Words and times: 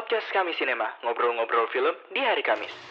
podcast 0.00 0.32
kami 0.32 0.56
Sinema, 0.56 0.88
ngobrol-ngobrol 1.04 1.68
film 1.68 1.92
di 2.08 2.24
hari 2.24 2.40
Kamis. 2.40 2.89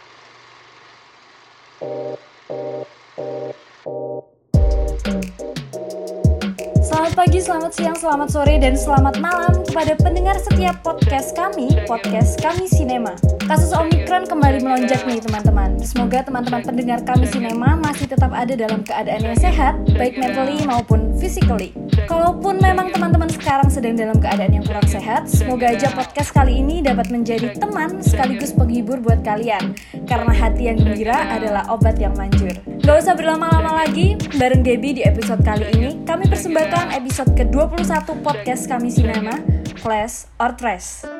Pagi, 7.19 7.43
selamat 7.43 7.75
siang, 7.75 7.97
selamat 7.99 8.31
sore, 8.31 8.55
dan 8.63 8.79
selamat 8.79 9.19
malam 9.19 9.51
kepada 9.67 9.91
pendengar 9.99 10.39
setiap 10.39 10.79
podcast 10.79 11.35
kami, 11.35 11.67
podcast 11.83 12.39
kami 12.39 12.63
Sinema. 12.63 13.11
Kasus 13.43 13.75
Omikron 13.75 14.23
kembali 14.23 14.63
melonjak 14.63 15.03
nih 15.03 15.19
teman-teman. 15.19 15.75
Semoga 15.83 16.23
teman-teman 16.23 16.63
pendengar 16.63 17.03
kami 17.03 17.27
Sinema 17.27 17.75
masih 17.75 18.07
tetap 18.07 18.31
ada 18.31 18.55
dalam 18.55 18.87
keadaan 18.87 19.19
yang 19.19 19.35
sehat, 19.35 19.75
baik 19.99 20.15
mentally 20.15 20.63
maupun 20.63 21.11
physically. 21.19 21.75
Kalaupun 22.07 22.63
memang 22.63 22.95
teman-teman 22.95 23.27
sekarang 23.27 23.67
sedang 23.67 23.99
dalam 23.99 24.15
keadaan 24.15 24.55
yang 24.55 24.63
kurang 24.63 24.87
sehat, 24.87 25.27
semoga 25.27 25.75
aja 25.75 25.91
podcast 25.91 26.31
kali 26.31 26.63
ini 26.63 26.79
dapat 26.79 27.11
menjadi 27.11 27.51
teman 27.51 27.99
sekaligus 27.99 28.55
penghibur 28.55 28.95
buat 29.03 29.27
kalian. 29.27 29.75
Karena 30.07 30.31
hati 30.31 30.71
yang 30.71 30.79
gembira 30.79 31.19
adalah 31.35 31.67
obat 31.67 31.99
yang 31.99 32.15
manjur. 32.15 32.55
Gak 32.79 32.95
usah 33.05 33.13
berlama-lama 33.13 33.83
lagi, 33.83 34.15
bareng 34.39 34.63
Gaby 34.63 34.99
di 34.99 35.03
episode 35.03 35.43
kali 35.43 35.67
ini, 35.75 35.89
kami 36.07 36.31
persembahkan 36.31 36.95
episode 36.95 37.35
ke-21 37.35 38.07
podcast 38.23 38.71
kami 38.71 38.87
Sinema, 38.87 39.35
Class 39.83 40.31
or 40.39 40.55
Trash. 40.55 41.18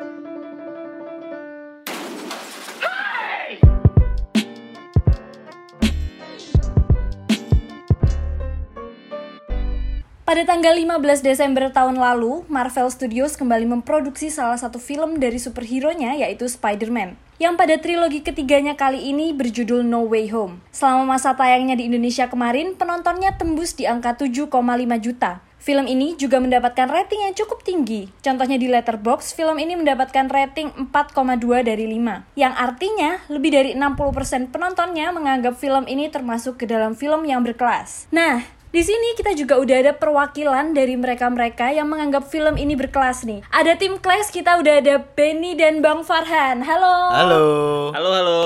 Pada 10.30 10.46
tanggal 10.46 10.78
15 10.78 11.26
Desember 11.26 11.74
tahun 11.74 11.98
lalu, 11.98 12.46
Marvel 12.46 12.86
Studios 12.86 13.34
kembali 13.34 13.66
memproduksi 13.66 14.30
salah 14.30 14.54
satu 14.54 14.78
film 14.78 15.18
dari 15.18 15.42
superhero-nya 15.42 16.14
yaitu 16.22 16.46
Spider-Man. 16.46 17.18
Yang 17.42 17.54
pada 17.58 17.74
trilogi 17.82 18.22
ketiganya 18.22 18.78
kali 18.78 19.10
ini 19.10 19.34
berjudul 19.34 19.82
No 19.82 20.06
Way 20.06 20.30
Home. 20.30 20.62
Selama 20.70 21.18
masa 21.18 21.34
tayangnya 21.34 21.74
di 21.74 21.90
Indonesia 21.90 22.30
kemarin, 22.30 22.78
penontonnya 22.78 23.34
tembus 23.34 23.74
di 23.74 23.90
angka 23.90 24.14
7,5 24.22 24.54
juta. 25.02 25.42
Film 25.58 25.90
ini 25.90 26.14
juga 26.14 26.38
mendapatkan 26.38 26.86
rating 26.86 27.26
yang 27.26 27.34
cukup 27.34 27.66
tinggi. 27.66 28.06
Contohnya 28.22 28.54
di 28.54 28.70
Letterboxd, 28.70 29.34
film 29.34 29.58
ini 29.58 29.74
mendapatkan 29.74 30.30
rating 30.30 30.94
4,2 30.94 31.66
dari 31.66 31.90
5. 31.90 32.38
Yang 32.38 32.54
artinya, 32.54 33.10
lebih 33.26 33.50
dari 33.50 33.70
60% 33.74 34.54
penontonnya 34.54 35.10
menganggap 35.10 35.58
film 35.58 35.90
ini 35.90 36.06
termasuk 36.06 36.54
ke 36.62 36.70
dalam 36.70 36.94
film 36.94 37.26
yang 37.26 37.42
berkelas. 37.42 38.06
Nah, 38.14 38.59
di 38.70 38.86
sini 38.86 39.18
kita 39.18 39.34
juga 39.34 39.58
udah 39.58 39.76
ada 39.82 39.92
perwakilan 39.98 40.78
dari 40.78 40.94
mereka-mereka 40.94 41.74
yang 41.74 41.90
menganggap 41.90 42.30
film 42.30 42.54
ini 42.54 42.78
berkelas 42.78 43.26
nih. 43.26 43.42
Ada 43.50 43.74
tim 43.74 43.98
Class, 43.98 44.30
kita 44.30 44.62
udah 44.62 44.78
ada 44.78 45.02
Benny 45.02 45.58
dan 45.58 45.82
Bang 45.82 46.06
Farhan. 46.06 46.62
Halo. 46.62 47.10
Halo. 47.10 47.42
Halo, 47.90 48.10
halo. 48.14 48.40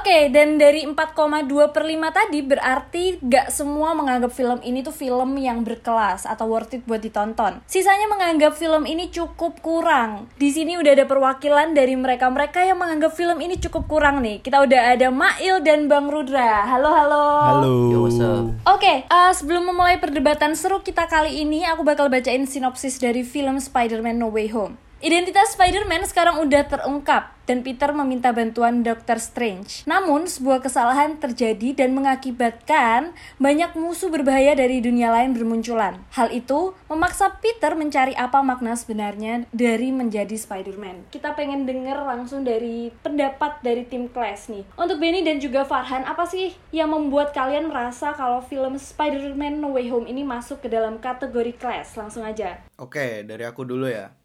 Oke, 0.00 0.32
dan 0.32 0.56
dari 0.56 0.88
4,2 0.88 1.68
per 1.68 1.84
5 1.84 2.00
tadi 2.16 2.40
berarti 2.40 3.04
gak 3.20 3.52
semua 3.52 3.92
menganggap 3.92 4.32
film 4.32 4.56
ini 4.64 4.80
tuh 4.80 4.96
film 4.96 5.36
yang 5.36 5.60
berkelas 5.60 6.24
atau 6.24 6.48
worth 6.48 6.72
it 6.72 6.88
buat 6.88 7.04
ditonton. 7.04 7.60
Sisanya 7.68 8.08
menganggap 8.08 8.56
film 8.56 8.88
ini 8.88 9.12
cukup 9.12 9.60
kurang. 9.60 10.32
Di 10.40 10.48
sini 10.48 10.80
udah 10.80 10.96
ada 10.96 11.04
perwakilan 11.04 11.76
dari 11.76 11.92
mereka-mereka 11.92 12.64
yang 12.64 12.80
menganggap 12.80 13.12
film 13.12 13.36
ini 13.44 13.60
cukup 13.60 13.84
kurang 13.84 14.24
nih. 14.24 14.40
Kita 14.40 14.64
udah 14.64 14.96
ada 14.96 15.12
Mail 15.12 15.60
dan 15.60 15.92
Bang 15.92 16.08
Rudra. 16.08 16.64
Halo, 16.64 16.88
halo. 16.88 17.24
Halo. 17.44 17.72
Yo, 17.92 17.98
what's 18.08 18.16
up? 18.16 18.48
Oke, 18.64 19.04
eh, 19.04 19.32
sebelum 19.58 19.74
memulai 19.74 19.98
perdebatan 19.98 20.54
seru 20.54 20.86
kita 20.86 21.10
kali 21.10 21.42
ini, 21.42 21.66
aku 21.66 21.82
bakal 21.82 22.06
bacain 22.06 22.46
sinopsis 22.46 23.02
dari 23.02 23.26
film 23.26 23.58
Spider-Man 23.58 24.14
No 24.14 24.30
Way 24.30 24.54
Home. 24.54 24.78
Identitas 24.98 25.54
Spider-Man 25.54 26.10
sekarang 26.10 26.42
udah 26.42 26.66
terungkap 26.66 27.38
dan 27.46 27.62
Peter 27.62 27.94
meminta 27.94 28.34
bantuan 28.34 28.82
Doctor 28.82 29.22
Strange. 29.22 29.86
Namun, 29.86 30.26
sebuah 30.26 30.58
kesalahan 30.58 31.22
terjadi 31.22 31.70
dan 31.70 31.94
mengakibatkan 31.94 33.14
banyak 33.38 33.78
musuh 33.78 34.10
berbahaya 34.10 34.58
dari 34.58 34.82
dunia 34.82 35.14
lain 35.14 35.38
bermunculan. 35.38 36.02
Hal 36.10 36.34
itu 36.34 36.74
memaksa 36.90 37.38
Peter 37.38 37.78
mencari 37.78 38.18
apa 38.18 38.42
makna 38.42 38.74
sebenarnya 38.74 39.46
dari 39.54 39.94
menjadi 39.94 40.34
Spider-Man. 40.34 41.14
Kita 41.14 41.38
pengen 41.38 41.62
denger 41.62 42.02
langsung 42.02 42.42
dari 42.42 42.90
pendapat 42.98 43.62
dari 43.62 43.86
tim 43.86 44.10
Class 44.10 44.50
nih. 44.50 44.66
Untuk 44.74 44.98
Benny 44.98 45.22
dan 45.22 45.38
juga 45.38 45.62
Farhan, 45.62 46.10
apa 46.10 46.26
sih 46.26 46.58
yang 46.74 46.90
membuat 46.90 47.30
kalian 47.30 47.70
merasa 47.70 48.18
kalau 48.18 48.42
film 48.42 48.74
Spider-Man 48.74 49.62
No 49.62 49.78
Way 49.78 49.94
Home 49.94 50.10
ini 50.10 50.26
masuk 50.26 50.66
ke 50.66 50.68
dalam 50.68 50.98
kategori 50.98 51.54
Class? 51.54 51.94
Langsung 51.94 52.26
aja. 52.26 52.66
Oke, 52.74 53.22
dari 53.22 53.46
aku 53.46 53.62
dulu 53.62 53.86
ya. 53.86 54.17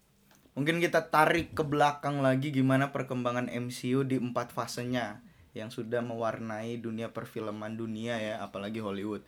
Mungkin 0.53 0.77
kita 0.77 1.09
tarik 1.09 1.57
ke 1.57 1.65
belakang 1.65 2.21
lagi 2.21 2.53
gimana 2.53 2.93
perkembangan 2.93 3.49
MCU 3.49 4.05
di 4.05 4.21
empat 4.21 4.53
fasenya 4.53 5.25
yang 5.57 5.73
sudah 5.73 6.05
mewarnai 6.05 6.77
dunia 6.77 7.09
perfilman 7.09 7.73
dunia 7.73 8.21
ya, 8.21 8.35
apalagi 8.41 8.77
Hollywood. 8.77 9.25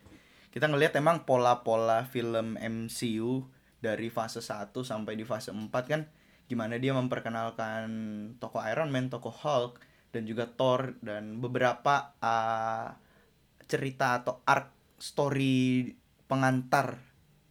Kita 0.54 0.70
ngelihat 0.70 0.98
emang 1.02 1.26
pola-pola 1.26 2.06
film 2.06 2.58
MCU 2.62 3.46
dari 3.82 4.10
fase 4.14 4.42
1 4.42 4.72
sampai 4.72 5.14
di 5.18 5.26
fase 5.26 5.54
4 5.54 5.70
kan 5.86 6.06
gimana 6.46 6.78
dia 6.78 6.94
memperkenalkan 6.94 7.90
tokoh 8.38 8.62
Iron 8.70 8.94
Man, 8.94 9.10
tokoh 9.10 9.34
Hulk 9.34 9.82
dan 10.14 10.30
juga 10.30 10.46
Thor 10.46 10.94
dan 11.02 11.42
beberapa 11.42 12.14
uh, 12.22 12.94
cerita 13.66 14.22
atau 14.22 14.46
arc 14.46 14.70
story 15.02 15.90
pengantar 16.30 17.02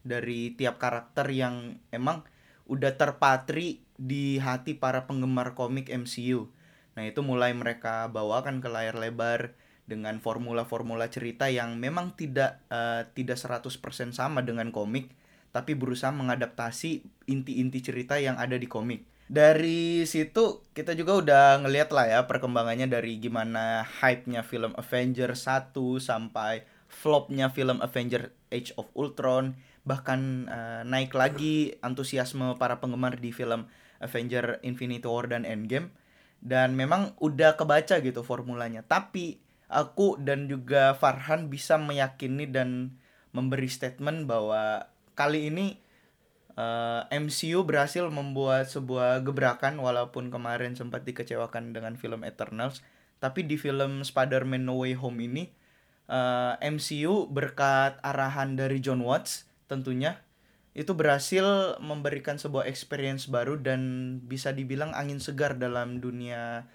dari 0.01 0.55
tiap 0.55 0.79
karakter 0.79 1.27
yang 1.35 1.77
emang 1.91 2.23
udah 2.67 2.97
terpatri 2.97 3.85
di 3.95 4.41
hati 4.41 4.75
para 4.75 5.07
penggemar 5.07 5.55
komik 5.55 5.93
MCU. 5.93 6.51
Nah, 6.95 7.05
itu 7.07 7.21
mulai 7.21 7.53
mereka 7.55 8.07
bawakan 8.11 8.63
ke 8.63 8.69
layar 8.71 8.97
lebar 8.99 9.55
dengan 9.85 10.17
formula-formula 10.23 11.13
cerita 11.13 11.53
yang 11.53 11.77
memang 11.77 12.17
tidak 12.17 12.65
eh, 12.73 13.05
tidak 13.13 13.37
100% 13.37 14.17
sama 14.17 14.41
dengan 14.41 14.73
komik, 14.73 15.13
tapi 15.53 15.77
berusaha 15.77 16.11
mengadaptasi 16.15 17.05
inti-inti 17.29 17.79
cerita 17.85 18.17
yang 18.17 18.41
ada 18.41 18.57
di 18.57 18.67
komik. 18.67 19.05
Dari 19.25 20.05
situ 20.05 20.69
kita 20.77 20.93
juga 20.93 21.17
udah 21.17 21.45
ngeliat 21.65 21.89
lah 21.97 22.07
ya 22.09 22.21
perkembangannya 22.29 22.93
dari 22.93 23.17
gimana 23.17 23.81
hype-nya 23.81 24.45
film 24.45 24.77
Avengers 24.77 25.49
1 25.49 25.73
sampai 25.97 26.69
flopnya 26.93 27.49
film 27.49 27.81
Avengers 27.81 28.29
Age 28.53 28.77
of 28.77 28.93
Ultron 28.93 29.57
bahkan 29.85 30.49
uh, 30.49 30.83
naik 30.83 31.13
lagi 31.13 31.77
antusiasme 31.85 32.57
para 32.57 32.81
penggemar 32.81 33.21
di 33.21 33.31
film 33.31 33.69
Avenger 34.01 34.59
Infinity 34.65 35.05
War 35.05 35.29
dan 35.29 35.45
Endgame. 35.45 35.93
Dan 36.45 36.77
memang 36.77 37.17
udah 37.25 37.57
kebaca 37.57 38.01
gitu 38.05 38.21
formulanya. 38.21 38.85
Tapi 38.85 39.41
aku 39.69 40.21
dan 40.21 40.45
juga 40.45 40.93
Farhan 40.93 41.49
bisa 41.49 41.81
meyakini 41.81 42.45
dan 42.45 43.01
memberi 43.33 43.69
statement 43.69 44.29
bahwa 44.29 44.93
kali 45.17 45.49
ini 45.49 45.81
uh, 46.59 47.09
MCU 47.09 47.65
berhasil 47.65 48.07
membuat 48.13 48.69
sebuah 48.71 49.25
gebrakan 49.25 49.81
walaupun 49.81 50.29
kemarin 50.29 50.77
sempat 50.77 51.09
dikecewakan 51.09 51.73
dengan 51.75 51.97
film 51.97 52.23
Eternals. 52.23 52.85
Tapi 53.19 53.47
di 53.49 53.57
film 53.57 54.05
Spider-Man 54.05 54.69
No 54.69 54.85
Way 54.85 55.01
Home 55.01 55.25
ini 55.25 55.49
uh, 56.13 56.61
MCU 56.61 57.31
berkat 57.31 57.97
arahan 58.05 58.59
dari 58.59 58.85
John 58.85 59.01
Watts 59.01 59.49
tentunya 59.75 60.23
itu 60.75 60.91
berhasil 60.95 61.79
memberikan 61.83 62.39
sebuah 62.39 62.67
experience 62.67 63.31
baru 63.31 63.59
dan 63.59 63.81
bisa 64.27 64.51
dibilang 64.51 64.91
angin 64.95 65.23
segar 65.23 65.55
dalam 65.55 66.03
dunia 66.03 66.67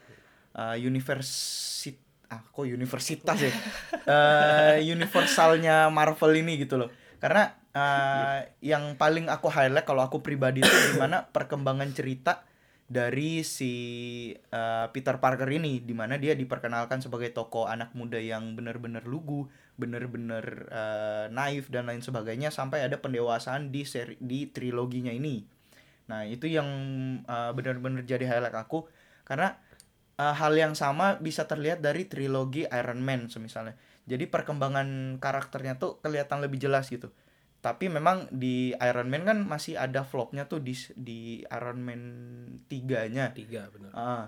uh, 0.55 0.75
universit 0.79 1.99
ah 2.29 2.45
kok 2.45 2.63
universitas 2.63 3.37
ya? 3.41 3.53
Uh, 4.05 4.77
universalnya 4.95 5.89
Marvel 5.91 6.31
ini 6.39 6.61
gitu 6.61 6.79
loh. 6.79 6.89
Karena 7.19 7.51
uh, 7.75 8.39
yang 8.63 8.95
paling 8.95 9.27
aku 9.27 9.51
highlight 9.51 9.83
kalau 9.83 10.05
aku 10.05 10.23
pribadi 10.23 10.63
itu 10.63 10.75
gimana 10.95 11.27
perkembangan 11.35 11.91
cerita 11.91 12.47
dari 12.89 13.45
si 13.45 13.73
uh, 14.49 14.89
Peter 14.89 15.21
Parker 15.21 15.45
ini 15.53 15.85
di 15.85 15.93
mana 15.93 16.17
dia 16.17 16.33
diperkenalkan 16.33 17.05
sebagai 17.05 17.29
tokoh 17.29 17.69
anak 17.69 17.93
muda 17.93 18.17
yang 18.17 18.57
benar-benar 18.57 19.05
lugu 19.05 19.45
bener-bener 19.79 20.67
uh, 20.67 21.31
naif 21.31 21.71
dan 21.71 21.87
lain 21.87 22.03
sebagainya 22.03 22.51
sampai 22.51 22.83
ada 22.83 22.99
pendewasaan 22.99 23.71
di 23.71 23.87
seri 23.87 24.19
di 24.19 24.51
triloginya 24.51 25.15
ini. 25.15 25.39
Nah, 26.11 26.27
itu 26.27 26.51
yang 26.51 26.67
uh, 27.23 27.55
benar-benar 27.55 28.03
jadi 28.03 28.27
highlight 28.27 28.57
aku 28.59 28.91
karena 29.23 29.55
uh, 30.19 30.35
hal 30.35 30.51
yang 30.59 30.75
sama 30.75 31.15
bisa 31.23 31.47
terlihat 31.47 31.79
dari 31.79 32.11
trilogi 32.11 32.67
Iron 32.67 32.99
Man 32.99 33.31
semisalnya. 33.31 33.79
Jadi 34.03 34.27
perkembangan 34.27 35.21
karakternya 35.23 35.79
tuh 35.79 36.03
kelihatan 36.03 36.43
lebih 36.43 36.59
jelas 36.59 36.91
gitu. 36.91 37.13
Tapi 37.59 37.87
memang 37.87 38.27
di 38.33 38.75
Iron 38.75 39.07
Man 39.07 39.23
kan 39.23 39.37
masih 39.45 39.79
ada 39.79 40.03
flopnya 40.03 40.49
tuh 40.49 40.59
di 40.59 40.75
di 40.97 41.45
Iron 41.47 41.79
Man 41.79 42.01
3-nya. 42.67 43.31
Tiga 43.37 43.69
benar. 43.71 43.91
Ah, 43.95 44.25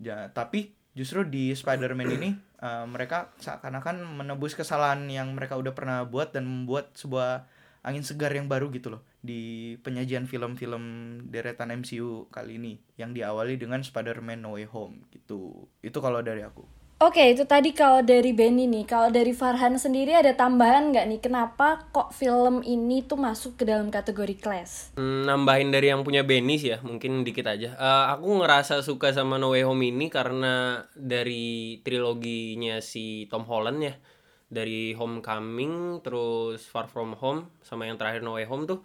ya, 0.00 0.30
tapi 0.30 0.72
justru 0.94 1.26
di 1.26 1.50
Spider-Man 1.50 2.10
ini 2.14 2.30
uh, 2.62 2.86
mereka 2.86 3.34
seakan-akan 3.42 4.02
menebus 4.02 4.54
kesalahan 4.54 5.04
yang 5.10 5.34
mereka 5.34 5.58
udah 5.58 5.74
pernah 5.74 6.06
buat 6.06 6.30
dan 6.30 6.46
membuat 6.46 6.94
sebuah 6.94 7.46
angin 7.84 8.00
segar 8.00 8.32
yang 8.32 8.48
baru 8.48 8.72
gitu 8.72 8.96
loh 8.96 9.02
di 9.20 9.74
penyajian 9.84 10.24
film-film 10.24 10.84
deretan 11.28 11.68
MCU 11.84 12.32
kali 12.32 12.56
ini 12.56 12.80
yang 12.96 13.12
diawali 13.12 13.60
dengan 13.60 13.84
Spider-Man 13.84 14.40
No 14.40 14.56
Way 14.56 14.70
Home 14.72 15.04
gitu. 15.12 15.68
Itu 15.84 16.00
kalau 16.00 16.24
dari 16.24 16.40
aku. 16.40 16.64
Oke, 17.04 17.36
itu 17.36 17.44
tadi 17.44 17.76
kalau 17.76 18.00
dari 18.00 18.32
Benny 18.32 18.64
nih. 18.64 18.88
Kalau 18.88 19.12
dari 19.12 19.36
Farhan 19.36 19.76
sendiri 19.76 20.16
ada 20.16 20.32
tambahan 20.32 20.88
nggak 20.88 21.04
nih? 21.04 21.20
Kenapa 21.20 21.84
kok 21.92 22.16
film 22.16 22.64
ini 22.64 23.04
tuh 23.04 23.20
masuk 23.20 23.60
ke 23.60 23.68
dalam 23.68 23.92
kategori 23.92 24.40
class? 24.40 24.96
Hmm, 24.96 25.28
nambahin 25.28 25.68
dari 25.68 25.92
yang 25.92 26.00
punya 26.00 26.24
Benny 26.24 26.56
sih 26.56 26.72
ya, 26.72 26.80
mungkin 26.80 27.20
dikit 27.20 27.44
aja. 27.44 27.76
Eh, 27.76 28.04
aku 28.08 28.40
ngerasa 28.40 28.80
suka 28.80 29.12
sama 29.12 29.36
No 29.36 29.52
Way 29.52 29.68
Home 29.68 29.84
ini 29.84 30.08
karena 30.08 30.80
dari 30.96 31.76
triloginya 31.84 32.80
si 32.80 33.28
Tom 33.28 33.44
Holland 33.44 33.84
ya. 33.84 33.94
Dari 34.48 34.96
Homecoming, 34.96 36.00
terus 36.00 36.64
Far 36.64 36.88
From 36.88 37.20
Home, 37.20 37.52
sama 37.60 37.84
yang 37.84 38.00
terakhir 38.00 38.24
No 38.24 38.40
Way 38.40 38.48
Home 38.48 38.64
tuh. 38.64 38.80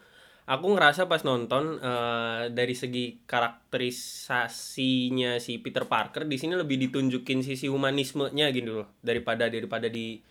Aku 0.50 0.74
ngerasa 0.74 1.06
pas 1.06 1.22
nonton 1.22 1.78
eh, 1.78 2.50
dari 2.50 2.74
segi 2.74 3.22
karakterisasinya 3.22 5.38
si 5.38 5.62
Peter 5.62 5.86
Parker 5.86 6.26
di 6.26 6.42
sini 6.42 6.58
lebih 6.58 6.90
ditunjukin 6.90 7.46
sisi 7.46 7.70
humanismenya 7.70 8.50
gitu 8.50 8.82
loh 8.82 8.90
daripada 9.06 9.46
daripada 9.46 9.94
di 9.94 10.26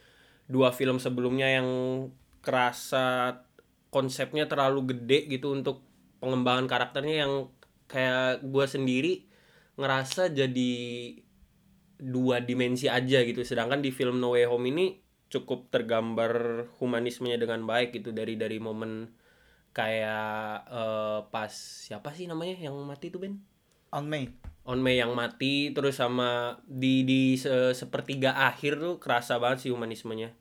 dua 0.51 0.75
film 0.75 0.99
sebelumnya 0.99 1.63
yang 1.63 1.71
kerasa 2.43 3.47
konsepnya 3.95 4.51
terlalu 4.51 4.91
gede 4.91 5.31
gitu 5.31 5.55
untuk 5.55 5.87
pengembangan 6.19 6.67
karakternya 6.67 7.23
yang 7.23 7.55
kayak 7.87 8.43
gua 8.43 8.67
sendiri 8.67 9.23
ngerasa 9.79 10.35
jadi 10.35 10.75
dua 12.03 12.43
dimensi 12.43 12.91
aja 12.91 13.23
gitu. 13.23 13.47
Sedangkan 13.47 13.87
di 13.87 13.95
film 13.95 14.19
No 14.19 14.35
Way 14.35 14.51
Home 14.51 14.67
ini 14.67 14.99
cukup 15.31 15.71
tergambar 15.71 16.67
humanismenya 16.83 17.39
dengan 17.39 17.63
baik 17.71 18.03
gitu 18.03 18.11
dari 18.11 18.35
dari 18.35 18.59
momen 18.59 19.15
kayak 19.79 20.67
eh, 20.67 21.19
pas 21.31 21.53
siapa 21.55 22.11
sih 22.11 22.27
namanya 22.27 22.59
yang 22.59 22.75
mati 22.83 23.15
tuh 23.15 23.23
Ben? 23.23 23.39
On 23.95 24.03
May. 24.03 24.27
On 24.67 24.77
May 24.83 24.99
yang 24.99 25.15
mati 25.15 25.71
terus 25.71 26.03
sama 26.03 26.59
di 26.67 27.07
di 27.07 27.39
se- 27.39 27.79
sepertiga 27.79 28.35
akhir 28.35 28.83
tuh 28.83 28.99
kerasa 28.99 29.39
banget 29.39 29.65
sih 29.65 29.71
humanismenya. 29.71 30.35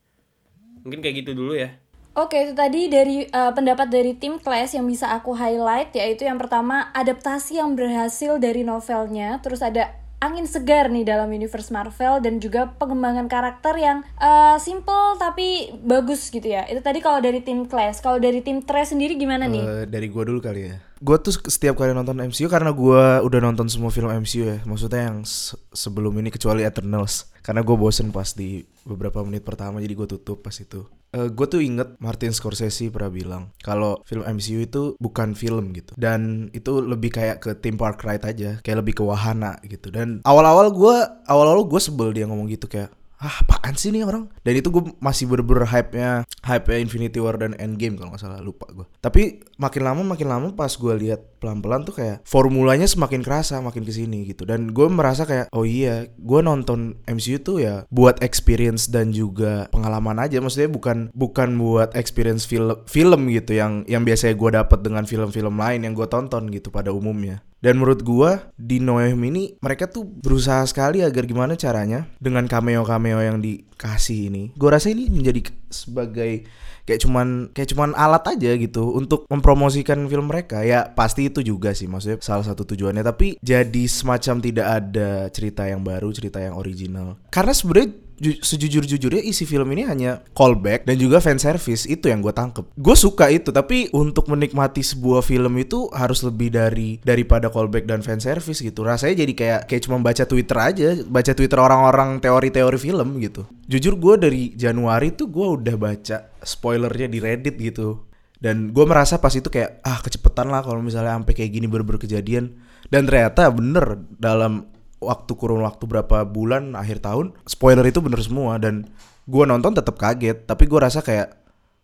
Mungkin 0.81 1.05
kayak 1.05 1.21
gitu 1.21 1.37
dulu 1.37 1.53
ya. 1.53 1.77
Oke, 2.17 2.49
itu 2.49 2.57
tadi 2.57 2.89
dari 2.89 3.29
eh, 3.29 3.51
pendapat 3.53 3.93
dari 3.93 4.17
tim 4.17 4.41
Class 4.41 4.73
yang 4.73 4.89
bisa 4.89 5.13
aku 5.13 5.37
highlight 5.37 5.93
yaitu 5.93 6.25
yang 6.25 6.41
pertama 6.41 6.89
adaptasi 6.97 7.61
yang 7.61 7.77
berhasil 7.77 8.41
dari 8.41 8.65
novelnya, 8.65 9.37
terus 9.45 9.61
ada 9.61 9.93
angin 10.17 10.49
segar 10.49 10.89
nih 10.89 11.05
dalam 11.05 11.29
universe 11.29 11.69
Marvel 11.69 12.17
dan 12.19 12.41
juga 12.41 12.73
pengembangan 12.75 13.29
karakter 13.29 13.77
yang 13.77 14.01
eh, 14.17 14.57
simple 14.57 15.15
tapi 15.21 15.69
bagus 15.81 16.33
gitu 16.33 16.45
ya. 16.45 16.65
Itu 16.65 16.81
tadi 16.81 16.99
kalau 16.99 17.21
dari 17.21 17.39
tim 17.39 17.69
Class. 17.69 18.01
Kalau 18.01 18.17
dari 18.17 18.41
tim 18.41 18.65
Trash 18.65 18.97
sendiri 18.97 19.13
gimana 19.13 19.45
nih? 19.45 19.61
Eh, 19.61 19.85
dari 19.85 20.09
gua 20.09 20.25
dulu 20.25 20.41
kali 20.41 20.73
ya. 20.73 20.75
Gua 20.97 21.21
tuh 21.21 21.37
setiap 21.37 21.77
kali 21.77 21.93
nonton 21.93 22.17
MCU 22.17 22.49
karena 22.49 22.73
gua 22.73 23.21
udah 23.21 23.39
nonton 23.39 23.69
semua 23.69 23.93
film 23.93 24.09
MCU 24.09 24.49
ya. 24.49 24.57
Maksudnya 24.65 25.13
yang 25.13 25.21
se- 25.21 25.57
sebelum 25.69 26.17
ini 26.17 26.33
kecuali 26.33 26.65
Eternals. 26.65 27.29
Karena 27.45 27.63
gue 27.63 27.79
bosen 27.79 28.11
pas 28.11 28.35
di 28.35 28.67
beberapa 28.83 29.23
menit 29.23 29.47
pertama 29.47 29.79
jadi 29.79 29.95
gue 29.95 30.19
tutup 30.19 30.43
pas 30.43 30.51
itu. 30.51 30.83
Eh 31.17 31.29
gue 31.33 31.47
tuh 31.49 31.61
inget 31.65 31.97
Martin 31.97 32.29
Scorsese 32.29 32.93
pernah 32.93 33.09
bilang 33.09 33.43
kalau 33.65 33.97
film 34.05 34.21
MCU 34.21 34.61
itu 34.61 34.93
bukan 35.01 35.33
film 35.33 35.73
gitu. 35.73 35.97
Dan 35.97 36.53
itu 36.53 36.77
lebih 36.77 37.09
kayak 37.09 37.41
ke 37.41 37.51
theme 37.57 37.81
park 37.81 38.05
ride 38.05 38.21
aja 38.21 38.51
kayak 38.61 38.85
lebih 38.85 39.01
ke 39.01 39.03
wahana 39.03 39.57
gitu. 39.65 39.89
Dan 39.89 40.21
awal-awal 40.21 40.69
gue 40.69 40.95
awal-awal 41.25 41.65
gue 41.65 41.81
sebel 41.81 42.13
dia 42.13 42.29
ngomong 42.29 42.45
gitu 42.53 42.69
kayak 42.69 42.93
ah 43.17 43.41
apaan 43.41 43.73
sih 43.73 43.89
nih 43.89 44.05
orang? 44.05 44.29
Dan 44.45 44.61
itu 44.61 44.69
gue 44.69 44.93
masih 45.01 45.25
bener-bener 45.25 45.65
hype-nya 45.65 46.21
hype-nya 46.45 46.77
Infinity 46.77 47.17
War 47.17 47.41
dan 47.41 47.57
Endgame 47.57 47.97
kalau 47.97 48.13
nggak 48.13 48.21
salah 48.21 48.39
lupa 48.45 48.69
gue 48.69 48.85
tapi 49.01 49.41
makin 49.57 49.81
lama 49.83 50.01
makin 50.05 50.27
lama 50.29 50.47
pas 50.53 50.69
gue 50.69 50.93
lihat 51.01 51.36
pelan-pelan 51.37 51.85
tuh 51.85 51.95
kayak 51.97 52.25
formulanya 52.25 52.85
semakin 52.89 53.21
kerasa 53.21 53.61
makin 53.61 53.85
ke 53.85 53.93
sini 53.93 54.27
gitu 54.27 54.43
dan 54.43 54.73
gue 54.73 54.87
merasa 54.89 55.23
kayak 55.23 55.53
oh 55.53 55.63
iya 55.63 56.09
gue 56.17 56.39
nonton 56.41 56.99
MCU 57.05 57.41
tuh 57.41 57.61
ya 57.63 57.85
buat 57.93 58.19
experience 58.25 58.89
dan 58.89 59.13
juga 59.13 59.69
pengalaman 59.69 60.21
aja 60.21 60.41
maksudnya 60.41 60.69
bukan 60.69 61.13
bukan 61.13 61.55
buat 61.55 61.93
experience 61.93 62.43
film 62.49 62.83
film 62.89 63.29
gitu 63.31 63.57
yang 63.57 63.85
yang 63.85 64.01
biasanya 64.03 64.35
gue 64.35 64.49
dapat 64.57 64.79
dengan 64.81 65.03
film-film 65.05 65.55
lain 65.57 65.85
yang 65.85 65.93
gue 65.93 66.07
tonton 66.09 66.49
gitu 66.49 66.73
pada 66.73 66.89
umumnya 66.89 67.45
dan 67.57 67.81
menurut 67.81 68.05
gua 68.05 68.53
di 68.53 68.77
Noem 68.77 69.17
ini 69.17 69.57
mereka 69.65 69.89
tuh 69.89 70.05
berusaha 70.05 70.61
sekali 70.69 71.01
agar 71.01 71.25
gimana 71.25 71.57
caranya 71.57 72.05
dengan 72.21 72.45
cameo-cameo 72.45 73.17
yang 73.17 73.41
dikasih 73.41 74.29
ini. 74.29 74.43
Gua 74.53 74.77
rasa 74.77 74.93
ini 74.93 75.09
menjadi 75.09 75.49
sebagai 75.73 76.45
kayak 76.87 77.03
cuman 77.03 77.51
kayak 77.51 77.75
cuman 77.75 77.91
alat 77.93 78.23
aja 78.31 78.55
gitu 78.55 78.95
untuk 78.95 79.27
mempromosikan 79.27 80.07
film 80.07 80.31
mereka. 80.31 80.63
Ya 80.63 80.87
pasti 80.87 81.27
itu 81.27 81.43
juga 81.43 81.75
sih 81.75 81.91
maksudnya 81.91 82.23
salah 82.23 82.47
satu 82.47 82.63
tujuannya 82.63 83.03
tapi 83.03 83.35
jadi 83.43 83.83
semacam 83.85 84.39
tidak 84.39 84.67
ada 84.67 85.27
cerita 85.29 85.67
yang 85.67 85.83
baru, 85.83 86.09
cerita 86.15 86.39
yang 86.39 86.55
original. 86.55 87.19
Karena 87.27 87.51
sebenarnya 87.51 88.06
ju- 88.17 88.41
sejujur-jujurnya 88.41 89.21
isi 89.21 89.45
film 89.45 89.69
ini 89.73 89.85
hanya 89.85 90.25
callback 90.33 90.83
dan 90.83 90.97
juga 90.97 91.21
fan 91.21 91.37
service 91.37 91.85
itu 91.85 92.09
yang 92.09 92.21
gue 92.21 92.33
tangkep. 92.33 92.65
Gue 92.77 92.95
suka 92.97 93.29
itu 93.29 93.53
tapi 93.53 93.89
untuk 93.93 94.27
menikmati 94.27 94.81
sebuah 94.81 95.21
film 95.23 95.53
itu 95.61 95.87
harus 95.93 96.25
lebih 96.25 96.53
dari 96.53 96.97
daripada 97.05 97.47
callback 97.47 97.85
dan 97.85 98.01
fan 98.01 98.19
service 98.19 98.59
gitu. 98.59 98.83
Rasanya 98.83 99.23
jadi 99.23 99.33
kayak 99.33 99.61
kayak 99.69 99.81
cuma 99.85 99.97
baca 100.01 100.23
Twitter 100.25 100.57
aja, 100.57 100.87
baca 101.05 101.31
Twitter 101.31 101.59
orang-orang 101.61 102.17
teori-teori 102.19 102.77
film 102.81 103.21
gitu. 103.21 103.45
Jujur 103.69 103.95
gue 103.95 104.15
dari 104.17 104.41
Januari 104.57 105.13
tuh 105.13 105.29
gue 105.29 105.47
udah 105.61 105.75
baca 105.77 106.17
spoilernya 106.41 107.07
di 107.07 107.19
Reddit 107.21 107.55
gitu. 107.57 108.05
Dan 108.37 108.69
gue 108.69 108.85
merasa 108.85 109.17
pas 109.17 109.33
itu 109.33 109.49
kayak 109.49 109.81
ah 109.81 109.97
kecepetan 109.97 110.53
lah 110.53 110.61
kalau 110.61 110.77
misalnya 110.77 111.17
sampai 111.17 111.33
kayak 111.33 111.57
gini 111.57 111.65
bener-bener 111.65 111.97
kejadian. 111.97 112.53
Dan 112.87 113.09
ternyata 113.09 113.49
bener 113.49 113.97
dalam 114.15 114.76
waktu 114.97 115.31
kurun 115.37 115.61
waktu 115.61 115.85
berapa 115.85 116.25
bulan 116.25 116.73
akhir 116.73 117.05
tahun 117.05 117.37
spoiler 117.45 117.85
itu 117.85 118.01
bener 118.01 118.21
semua. 118.21 118.57
Dan 118.57 118.89
gue 119.27 119.43
nonton 119.43 119.75
tetap 119.75 119.99
kaget 119.99 120.47
tapi 120.47 120.65
gue 120.65 120.79
rasa 120.79 121.03
kayak 121.03 121.35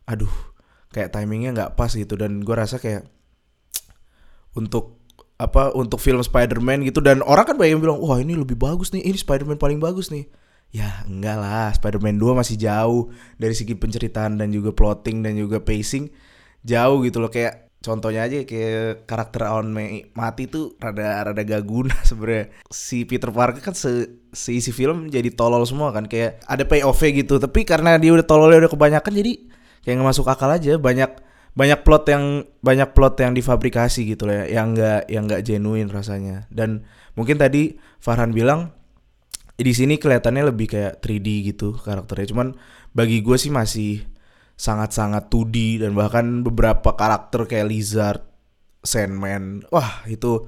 aduh 0.08 0.32
kayak 0.94 1.14
timingnya 1.14 1.54
nggak 1.54 1.72
pas 1.78 1.94
gitu. 1.94 2.18
Dan 2.20 2.42
gue 2.42 2.56
rasa 2.56 2.82
kayak 2.82 3.06
untuk 4.54 5.02
apa 5.42 5.74
untuk 5.74 5.98
film 6.00 6.22
Spider-Man 6.22 6.86
gitu. 6.88 7.00
Dan 7.02 7.22
orang 7.26 7.54
kan 7.54 7.56
banyak 7.58 7.78
yang 7.78 7.84
bilang 7.84 8.00
wah 8.00 8.18
ini 8.22 8.38
lebih 8.38 8.58
bagus 8.58 8.94
nih 8.94 9.06
ini 9.06 9.18
Spider-Man 9.18 9.58
paling 9.62 9.78
bagus 9.82 10.10
nih. 10.10 10.30
Ya 10.74 11.06
enggak 11.06 11.38
lah 11.38 11.70
Spider-Man 11.78 12.18
2 12.18 12.34
masih 12.34 12.58
jauh 12.58 13.14
dari 13.38 13.54
segi 13.54 13.78
penceritaan 13.78 14.42
dan 14.42 14.50
juga 14.50 14.74
plotting 14.74 15.22
dan 15.22 15.38
juga 15.38 15.62
pacing 15.62 16.10
jauh 16.66 16.98
gitu 17.06 17.22
loh. 17.22 17.30
Kayak 17.30 17.63
contohnya 17.84 18.24
aja 18.24 18.48
kayak 18.48 19.04
karakter 19.04 19.44
Alan 19.44 19.76
May 19.76 20.08
mati 20.16 20.48
tuh 20.48 20.80
rada 20.80 21.28
rada 21.28 21.42
gak 21.44 21.68
guna 21.68 21.94
sebenarnya. 22.10 22.56
Si 22.72 23.04
Peter 23.04 23.30
Parker 23.30 23.60
kan 23.60 23.76
se 23.76 24.24
seisi 24.32 24.72
film 24.72 25.12
jadi 25.12 25.30
tolol 25.30 25.62
semua 25.68 25.92
kan 25.92 26.08
kayak 26.08 26.42
ada 26.48 26.64
payoff 26.64 27.04
gitu. 27.04 27.38
Tapi 27.38 27.68
karena 27.68 28.00
dia 28.00 28.16
udah 28.16 28.24
tololnya 28.24 28.66
udah 28.66 28.72
kebanyakan 28.72 29.14
jadi 29.14 29.34
kayak 29.84 29.96
nggak 30.00 30.10
masuk 30.16 30.26
akal 30.32 30.48
aja. 30.48 30.80
Banyak 30.80 31.12
banyak 31.54 31.80
plot 31.86 32.04
yang 32.10 32.48
banyak 32.66 32.90
plot 32.98 33.16
yang 33.22 33.38
difabrikasi 33.38 34.10
gitu 34.10 34.26
loh 34.26 34.42
ya 34.42 34.58
yang 34.58 34.74
nggak 34.74 35.02
yang 35.12 35.24
nggak 35.28 35.44
genuine 35.44 35.92
rasanya. 35.92 36.48
Dan 36.50 36.88
mungkin 37.20 37.36
tadi 37.36 37.78
Farhan 38.00 38.32
bilang 38.32 38.74
di 39.54 39.70
sini 39.70 40.02
kelihatannya 40.02 40.50
lebih 40.50 40.72
kayak 40.72 41.04
3D 41.04 41.54
gitu 41.54 41.78
karakternya. 41.78 42.32
Cuman 42.32 42.48
bagi 42.96 43.22
gue 43.22 43.38
sih 43.38 43.54
masih 43.54 44.13
sangat-sangat 44.64 45.28
2D 45.28 45.84
dan 45.84 45.92
bahkan 45.92 46.40
beberapa 46.40 46.96
karakter 46.96 47.44
kayak 47.44 47.68
Lizard, 47.68 48.24
Sandman, 48.80 49.68
wah 49.68 50.08
itu 50.08 50.48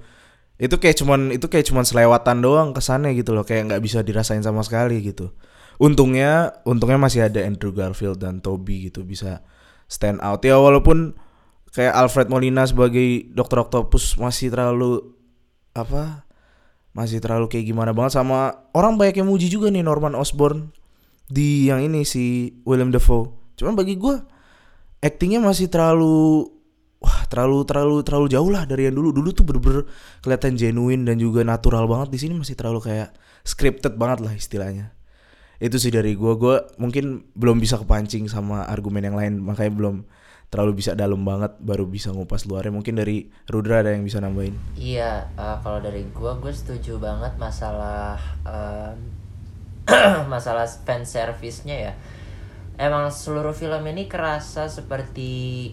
itu 0.56 0.80
kayak 0.80 0.96
cuman 1.04 1.36
itu 1.36 1.52
kayak 1.52 1.68
cuman 1.68 1.84
selewatan 1.84 2.40
doang 2.40 2.72
kesannya 2.72 3.12
gitu 3.12 3.36
loh. 3.36 3.44
Kayak 3.44 3.76
nggak 3.76 3.84
bisa 3.84 4.00
dirasain 4.08 4.40
sama 4.40 4.64
sekali 4.64 5.04
gitu. 5.04 5.36
Untungnya 5.76 6.64
untungnya 6.64 6.96
masih 6.96 7.28
ada 7.28 7.44
Andrew 7.44 7.76
Garfield 7.76 8.24
dan 8.24 8.40
Toby 8.40 8.88
gitu 8.88 9.04
bisa 9.04 9.44
stand 9.92 10.24
out. 10.24 10.40
Ya 10.48 10.56
walaupun 10.56 11.20
kayak 11.76 11.92
Alfred 11.92 12.32
Molina 12.32 12.64
sebagai 12.64 13.28
Dokter 13.36 13.68
Octopus 13.68 14.16
masih 14.16 14.48
terlalu 14.48 15.12
apa 15.76 16.24
masih 16.96 17.20
terlalu 17.20 17.52
kayak 17.52 17.68
gimana 17.68 17.92
banget. 17.92 18.16
Sama 18.16 18.64
orang 18.72 18.96
banyak 18.96 19.20
yang 19.20 19.28
muji 19.28 19.52
juga 19.52 19.68
nih 19.68 19.84
Norman 19.84 20.16
Osborn 20.16 20.72
di 21.28 21.68
yang 21.68 21.84
ini 21.84 22.08
si 22.08 22.56
William 22.64 22.96
Dafoe 22.96 23.45
Cuman 23.56 23.74
bagi 23.74 23.96
gue 23.96 24.16
actingnya 25.00 25.40
masih 25.44 25.72
terlalu 25.72 26.52
wah 27.00 27.22
terlalu 27.30 27.62
terlalu 27.68 27.96
terlalu 28.02 28.28
jauh 28.32 28.50
lah 28.52 28.64
dari 28.68 28.88
yang 28.88 28.96
dulu. 28.96 29.16
Dulu 29.16 29.30
tuh 29.32 29.46
bener-bener 29.48 29.84
kelihatan 30.20 30.60
genuine 30.60 31.04
dan 31.08 31.18
juga 31.20 31.42
natural 31.46 31.88
banget. 31.88 32.12
Di 32.12 32.20
sini 32.22 32.34
masih 32.36 32.56
terlalu 32.58 32.84
kayak 32.84 33.16
scripted 33.46 33.96
banget 33.96 34.20
lah 34.26 34.34
istilahnya. 34.34 34.92
Itu 35.62 35.80
sih 35.80 35.94
dari 35.94 36.18
gue. 36.18 36.34
Gue 36.36 36.60
mungkin 36.82 37.32
belum 37.38 37.64
bisa 37.64 37.80
kepancing 37.80 38.28
sama 38.28 38.68
argumen 38.68 39.06
yang 39.08 39.16
lain. 39.16 39.40
Makanya 39.40 39.72
belum 39.72 39.96
terlalu 40.52 40.84
bisa 40.84 40.92
dalam 40.98 41.24
banget. 41.24 41.56
Baru 41.64 41.88
bisa 41.88 42.12
ngupas 42.12 42.44
luarnya. 42.50 42.76
Mungkin 42.76 43.00
dari 43.00 43.32
Rudra 43.48 43.80
ada 43.80 43.96
yang 43.96 44.04
bisa 44.04 44.20
nambahin. 44.20 44.58
Iya, 44.76 45.32
eh, 45.32 45.58
kalau 45.64 45.80
dari 45.80 46.04
gua 46.12 46.36
gue 46.42 46.52
setuju 46.52 47.00
banget 47.00 47.40
masalah 47.40 48.20
em, 48.44 48.98
masalah 50.34 50.68
fan 50.68 51.06
service-nya 51.08 51.78
ya. 51.92 51.94
Emang 52.76 53.08
seluruh 53.08 53.56
film 53.56 53.80
ini 53.88 54.12
kerasa 54.12 54.68
seperti 54.68 55.72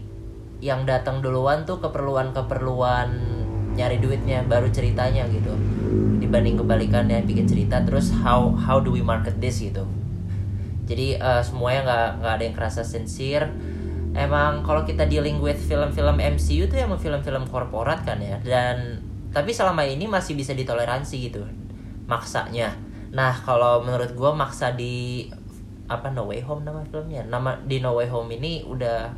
yang 0.62 0.86
datang 0.86 1.18
duluan 1.18 1.66
tuh 1.66 1.82
keperluan-keperluan 1.82 3.10
nyari 3.74 3.98
duitnya 3.98 4.46
baru 4.46 4.70
ceritanya 4.70 5.26
gitu. 5.26 5.50
Dibanding 6.22 6.62
kebalikannya 6.62 7.26
bikin 7.26 7.50
cerita 7.50 7.82
terus 7.82 8.14
how 8.14 8.54
how 8.54 8.78
do 8.78 8.94
we 8.94 9.02
market 9.02 9.34
this 9.42 9.58
gitu. 9.58 9.82
Jadi 10.86 11.18
eh, 11.18 11.42
semuanya 11.42 11.80
nggak 11.82 12.08
nggak 12.22 12.32
ada 12.38 12.44
yang 12.46 12.54
kerasa 12.54 12.82
sincere. 12.86 13.50
Emang 14.12 14.60
kalau 14.62 14.84
kita 14.84 15.08
dealing 15.08 15.40
with 15.40 15.56
film-film 15.56 16.20
MCU 16.20 16.68
tuh 16.68 16.78
emang 16.78 17.00
film-film 17.00 17.48
korporat 17.48 18.06
kan 18.06 18.22
ya. 18.22 18.38
Dan 18.44 19.02
tapi 19.32 19.50
selama 19.50 19.82
ini 19.82 20.06
masih 20.06 20.38
bisa 20.38 20.54
ditoleransi 20.54 21.16
gitu 21.18 21.42
maksanya. 22.06 22.76
Nah 23.12 23.32
kalau 23.32 23.80
menurut 23.82 24.12
gua 24.12 24.36
maksa 24.36 24.76
di 24.76 25.26
apa 25.90 26.10
No 26.14 26.28
Way 26.30 26.44
Home 26.46 26.62
nama 26.62 26.84
filmnya? 26.86 27.24
Nama 27.26 27.58
di 27.64 27.82
No 27.82 27.96
Way 27.96 28.08
Home 28.12 28.30
ini 28.36 28.62
udah 28.62 29.10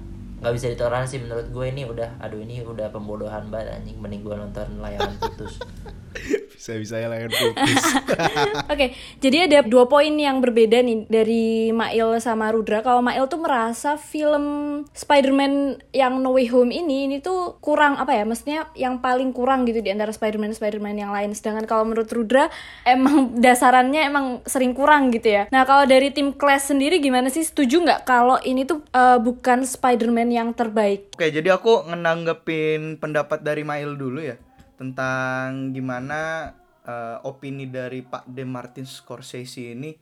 nggak 0.44 0.54
bisa 0.54 0.68
ditoleransi 0.72 1.24
menurut 1.24 1.46
gue 1.48 1.66
ini 1.72 1.82
udah 1.88 2.20
aduh 2.20 2.40
ini 2.40 2.60
udah 2.60 2.92
pembodohan 2.92 3.48
banget 3.48 3.80
anjing. 3.80 3.96
Mending 4.00 4.22
gua 4.24 4.40
nonton 4.40 4.80
layangan 4.80 5.16
putus 5.20 5.58
Bisa 6.64 6.80
bisa 6.80 6.96
ya 6.96 7.12
layan 7.12 7.28
putus. 7.28 7.84
Oke, 8.72 8.96
jadi 9.20 9.44
ada 9.44 9.68
dua 9.68 9.84
poin 9.84 10.08
yang 10.08 10.40
berbeda 10.40 10.80
nih 10.80 11.04
dari 11.12 11.68
Mail 11.76 12.16
sama 12.24 12.48
Rudra. 12.56 12.80
Kalau 12.80 13.04
Mail 13.04 13.28
tuh 13.28 13.36
merasa 13.36 14.00
film 14.00 14.80
Spider-Man 14.96 15.84
yang 15.92 16.24
No 16.24 16.32
Way 16.32 16.48
Home 16.56 16.72
ini 16.72 17.04
ini 17.04 17.20
tuh 17.20 17.60
kurang 17.60 18.00
apa 18.00 18.16
ya? 18.16 18.24
Maksudnya 18.24 18.72
yang 18.80 19.04
paling 19.04 19.36
kurang 19.36 19.68
gitu 19.68 19.84
di 19.84 19.92
antara 19.92 20.08
Spider-Man 20.08 20.56
Spider-Man 20.56 21.04
yang 21.04 21.12
lain. 21.12 21.36
Sedangkan 21.36 21.68
kalau 21.68 21.84
menurut 21.84 22.08
Rudra 22.08 22.48
emang 22.88 23.28
dasarannya 23.44 24.00
emang 24.08 24.40
sering 24.48 24.72
kurang 24.72 25.12
gitu 25.12 25.36
ya. 25.36 25.44
Nah, 25.52 25.68
kalau 25.68 25.84
dari 25.84 26.16
tim 26.16 26.32
Clash 26.32 26.72
sendiri 26.72 26.96
gimana 26.96 27.28
sih? 27.28 27.44
Setuju 27.44 27.84
nggak 27.84 28.08
kalau 28.08 28.40
ini 28.40 28.64
tuh 28.64 28.80
eh, 28.88 29.20
bukan 29.20 29.68
Spider-Man 29.68 30.32
yang 30.32 30.56
terbaik? 30.56 31.12
Oke, 31.12 31.28
jadi 31.28 31.60
aku 31.60 31.92
ngenanggepin 31.92 32.96
pendapat 32.96 33.44
dari 33.44 33.68
Mail 33.68 34.00
dulu 34.00 34.24
ya 34.24 34.40
tentang 34.74 35.70
gimana 35.70 36.52
eh, 36.86 37.18
opini 37.22 37.70
dari 37.70 38.02
Pak 38.02 38.26
De 38.28 38.42
Martin 38.46 38.86
Scorsese 38.86 39.74
ini 39.74 39.94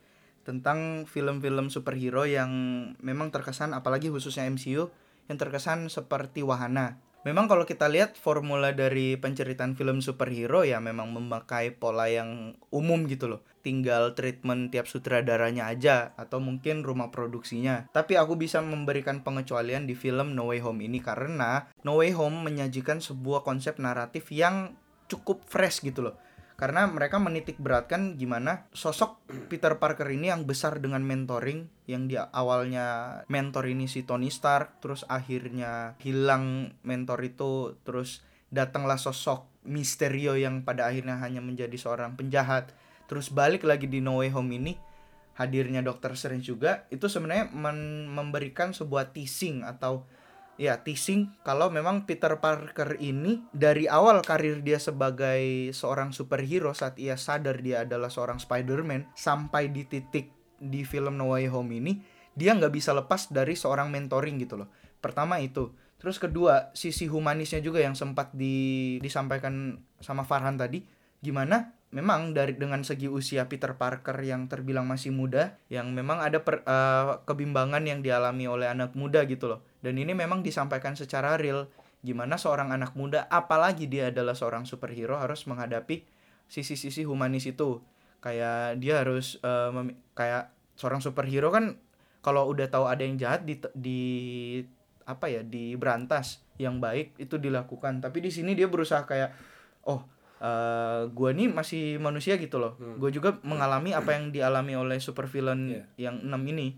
tentang 0.42 1.06
film-film 1.06 1.70
superhero 1.70 2.26
yang 2.26 2.50
memang 2.98 3.30
terkesan 3.30 3.78
apalagi 3.78 4.10
khususnya 4.10 4.48
MCU 4.50 4.90
yang 5.30 5.38
terkesan 5.38 5.86
seperti 5.86 6.42
wahana. 6.42 6.98
Memang 7.22 7.46
kalau 7.46 7.62
kita 7.62 7.86
lihat 7.86 8.18
formula 8.18 8.74
dari 8.74 9.14
penceritaan 9.14 9.78
film 9.78 10.02
superhero 10.02 10.66
ya 10.66 10.82
memang 10.82 11.14
memakai 11.14 11.70
pola 11.70 12.10
yang 12.10 12.58
umum 12.74 13.06
gitu 13.06 13.30
loh. 13.30 13.46
Tinggal 13.62 14.18
treatment 14.18 14.74
tiap 14.74 14.90
sutradaranya 14.90 15.70
aja 15.70 16.18
atau 16.18 16.42
mungkin 16.42 16.82
rumah 16.82 17.14
produksinya. 17.14 17.86
Tapi 17.94 18.18
aku 18.18 18.34
bisa 18.34 18.58
memberikan 18.58 19.22
pengecualian 19.22 19.86
di 19.86 19.94
film 19.94 20.34
No 20.34 20.50
Way 20.50 20.66
Home 20.66 20.82
ini 20.82 20.98
karena 20.98 21.70
No 21.86 22.02
Way 22.02 22.10
Home 22.18 22.42
menyajikan 22.42 22.98
sebuah 22.98 23.46
konsep 23.46 23.78
naratif 23.78 24.34
yang 24.34 24.74
cukup 25.06 25.46
fresh 25.46 25.78
gitu 25.86 26.02
loh. 26.10 26.18
Karena 26.62 26.86
mereka 26.86 27.18
menitik 27.18 27.58
beratkan 27.58 28.14
gimana 28.14 28.70
sosok 28.70 29.18
Peter 29.50 29.82
Parker 29.82 30.06
ini 30.14 30.30
yang 30.30 30.46
besar 30.46 30.78
dengan 30.78 31.02
mentoring 31.02 31.66
yang 31.90 32.06
dia 32.06 32.30
awalnya 32.30 33.18
mentor 33.26 33.66
ini 33.66 33.90
si 33.90 34.06
Tony 34.06 34.30
Stark 34.30 34.78
terus 34.78 35.02
akhirnya 35.10 35.98
hilang 35.98 36.70
mentor 36.86 37.18
itu 37.26 37.74
terus 37.82 38.22
datanglah 38.54 38.94
sosok 38.94 39.50
Misterio 39.66 40.38
yang 40.38 40.62
pada 40.62 40.86
akhirnya 40.86 41.18
hanya 41.18 41.42
menjadi 41.42 41.74
seorang 41.74 42.14
penjahat. 42.14 42.70
Terus 43.10 43.34
balik 43.34 43.66
lagi 43.66 43.90
di 43.90 43.98
No 43.98 44.22
Way 44.22 44.30
Home 44.30 44.54
ini 44.54 44.78
hadirnya 45.34 45.82
Doctor 45.82 46.14
Strange 46.14 46.46
juga 46.46 46.86
itu 46.94 47.10
sebenarnya 47.10 47.50
memberikan 48.06 48.70
sebuah 48.70 49.10
teasing 49.10 49.66
atau 49.66 50.06
ya 50.62 50.86
teasing 50.86 51.34
kalau 51.42 51.74
memang 51.74 52.06
Peter 52.06 52.38
Parker 52.38 52.94
ini 53.02 53.42
dari 53.50 53.90
awal 53.90 54.22
karir 54.22 54.62
dia 54.62 54.78
sebagai 54.78 55.74
seorang 55.74 56.14
superhero 56.14 56.70
saat 56.70 56.94
ia 57.02 57.18
sadar 57.18 57.58
dia 57.58 57.82
adalah 57.82 58.06
seorang 58.06 58.38
Spider-Man 58.38 59.10
sampai 59.18 59.74
di 59.74 59.82
titik 59.90 60.30
di 60.62 60.86
film 60.86 61.18
No 61.18 61.34
Way 61.34 61.50
Home 61.50 61.82
ini 61.82 61.98
dia 62.38 62.54
nggak 62.54 62.70
bisa 62.70 62.94
lepas 62.94 63.34
dari 63.34 63.58
seorang 63.58 63.90
mentoring 63.90 64.38
gitu 64.38 64.62
loh. 64.62 64.70
Pertama 65.02 65.42
itu. 65.42 65.74
Terus 65.98 66.22
kedua 66.22 66.70
sisi 66.78 67.10
humanisnya 67.10 67.58
juga 67.58 67.82
yang 67.82 67.98
sempat 67.98 68.30
di, 68.30 68.96
disampaikan 69.02 69.82
sama 69.98 70.22
Farhan 70.22 70.58
tadi 70.58 70.82
gimana 71.22 71.74
memang 71.94 72.34
dari 72.34 72.58
dengan 72.58 72.82
segi 72.82 73.06
usia 73.06 73.46
Peter 73.46 73.78
Parker 73.78 74.18
yang 74.22 74.50
terbilang 74.50 74.86
masih 74.86 75.14
muda 75.14 75.58
yang 75.70 75.94
memang 75.94 76.18
ada 76.18 76.42
per- 76.42 76.66
eh, 76.66 77.22
kebimbangan 77.22 77.86
yang 77.86 78.02
dialami 78.02 78.50
oleh 78.50 78.66
anak 78.66 78.98
muda 78.98 79.22
gitu 79.30 79.46
loh 79.46 79.62
dan 79.82 79.98
ini 79.98 80.14
memang 80.14 80.40
disampaikan 80.40 80.94
secara 80.94 81.34
real 81.36 81.66
gimana 82.02 82.34
seorang 82.34 82.70
anak 82.70 82.94
muda 82.94 83.26
apalagi 83.28 83.86
dia 83.86 84.10
adalah 84.10 84.34
seorang 84.34 84.66
superhero 84.66 85.18
harus 85.18 85.46
menghadapi 85.46 86.02
sisi-sisi 86.46 87.02
humanis 87.02 87.46
itu. 87.46 87.78
Kayak 88.22 88.78
dia 88.78 89.02
harus 89.02 89.38
memi- 89.74 89.98
kayak 90.14 90.50
seorang 90.78 91.02
superhero 91.02 91.50
kan 91.50 91.78
kalau 92.22 92.46
udah 92.46 92.70
tahu 92.70 92.86
ada 92.86 93.02
yang 93.02 93.18
jahat 93.18 93.42
di 93.42 93.58
di 93.74 94.00
apa 95.02 95.26
ya 95.26 95.42
di 95.42 95.74
berantas 95.74 96.38
yang 96.58 96.78
baik 96.78 97.18
itu 97.18 97.38
dilakukan. 97.38 97.98
Tapi 97.98 98.22
di 98.22 98.30
sini 98.30 98.54
dia 98.54 98.70
berusaha 98.70 99.02
kayak 99.02 99.30
oh 99.90 100.06
eh 100.42 101.06
gue 101.06 101.30
nih 101.34 101.50
masih 101.50 101.98
manusia 101.98 102.34
gitu 102.38 102.58
loh. 102.58 102.74
Gue 102.98 103.10
juga 103.10 103.38
mengalami 103.42 103.94
apa 103.94 104.14
yang 104.14 104.30
dialami 104.30 104.74
oleh 104.74 104.98
super 104.98 105.26
villain 105.30 105.70
Iya. 105.70 106.10
yang 106.10 106.16
enam 106.22 106.42
ini. 106.46 106.74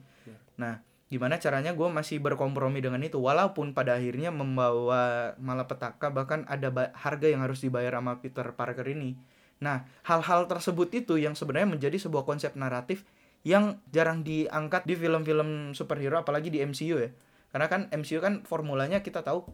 Nah 0.61 0.81
gimana 1.13 1.37
caranya 1.37 1.77
gue 1.77 1.89
masih 1.89 2.19
berkompromi 2.19 2.81
dengan 2.81 2.99
itu 3.05 3.21
walaupun 3.21 3.77
pada 3.77 4.01
akhirnya 4.01 4.33
membawa 4.33 5.37
malapetaka 5.37 6.09
bahkan 6.11 6.49
ada 6.49 6.73
harga 6.97 7.29
yang 7.29 7.45
harus 7.45 7.61
dibayar 7.61 8.01
sama 8.01 8.19
Peter 8.25 8.47
Parker 8.57 8.89
ini. 8.89 9.15
Nah 9.61 9.85
hal-hal 10.09 10.49
tersebut 10.49 10.91
itu 10.97 11.21
yang 11.21 11.37
sebenarnya 11.37 11.69
menjadi 11.69 11.97
sebuah 12.01 12.25
konsep 12.25 12.57
naratif 12.57 13.05
yang 13.45 13.79
jarang 13.93 14.25
diangkat 14.25 14.89
di 14.89 14.97
film-film 14.97 15.77
superhero 15.77 16.25
apalagi 16.25 16.49
di 16.49 16.65
MCU 16.65 16.97
ya. 16.97 17.11
Karena 17.53 17.67
kan 17.69 17.81
MCU 17.93 18.19
kan 18.25 18.43
formulanya 18.43 19.05
kita 19.05 19.21
tahu 19.21 19.45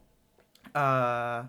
eh 0.70 1.40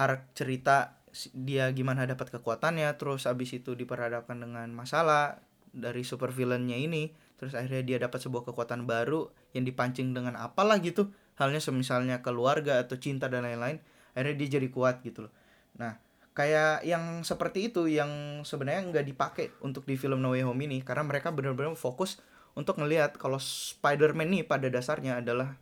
arc 0.00 0.32
cerita 0.32 0.96
dia 1.34 1.68
gimana 1.74 2.06
dapat 2.06 2.30
kekuatannya 2.32 2.88
terus 2.96 3.26
abis 3.26 3.60
itu 3.60 3.74
diperhadapkan 3.74 4.38
dengan 4.38 4.70
masalah 4.72 5.42
dari 5.70 6.06
super 6.06 6.30
villainnya 6.32 6.78
ini 6.78 7.10
terus 7.40 7.56
akhirnya 7.56 7.80
dia 7.80 7.96
dapat 7.96 8.20
sebuah 8.20 8.44
kekuatan 8.52 8.84
baru 8.84 9.32
yang 9.56 9.64
dipancing 9.64 10.12
dengan 10.12 10.36
apalah 10.36 10.76
gitu. 10.84 11.08
Halnya 11.40 11.64
semisalnya 11.64 12.20
keluarga 12.20 12.84
atau 12.84 13.00
cinta 13.00 13.32
dan 13.32 13.48
lain-lain 13.48 13.80
akhirnya 14.12 14.36
dia 14.36 14.60
jadi 14.60 14.68
kuat 14.68 15.00
gitu 15.00 15.24
loh. 15.24 15.32
Nah 15.80 15.96
kayak 16.36 16.84
yang 16.84 17.24
seperti 17.24 17.72
itu 17.72 17.88
yang 17.88 18.44
sebenarnya 18.44 18.92
nggak 18.92 19.06
dipakai 19.08 19.46
untuk 19.64 19.88
di 19.88 19.96
film 19.96 20.20
No 20.20 20.36
Way 20.36 20.44
Home 20.44 20.60
ini 20.68 20.84
karena 20.84 21.02
mereka 21.08 21.32
benar-benar 21.32 21.72
fokus 21.80 22.20
untuk 22.52 22.76
ngelihat 22.76 23.16
kalau 23.16 23.40
Spider-Man 23.40 24.28
nih 24.28 24.44
pada 24.44 24.68
dasarnya 24.68 25.24
adalah 25.24 25.56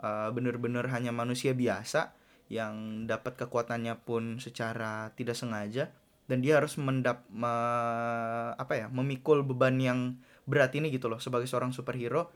uh, 0.00 0.32
benar-benar 0.32 0.88
hanya 0.90 1.12
manusia 1.12 1.52
biasa 1.52 2.16
yang 2.48 3.04
dapat 3.04 3.36
kekuatannya 3.36 4.00
pun 4.00 4.40
secara 4.40 5.12
tidak 5.12 5.36
sengaja. 5.36 5.92
Dan 6.28 6.44
dia 6.44 6.60
harus 6.60 6.76
mendap 6.76 7.24
me- 7.32 8.52
apa 8.52 8.76
ya 8.76 8.86
memikul 8.92 9.40
beban 9.48 9.80
yang 9.80 10.20
berat 10.48 10.72
ini 10.72 10.88
gitu 10.88 11.12
loh 11.12 11.20
sebagai 11.20 11.44
seorang 11.44 11.76
superhero 11.76 12.32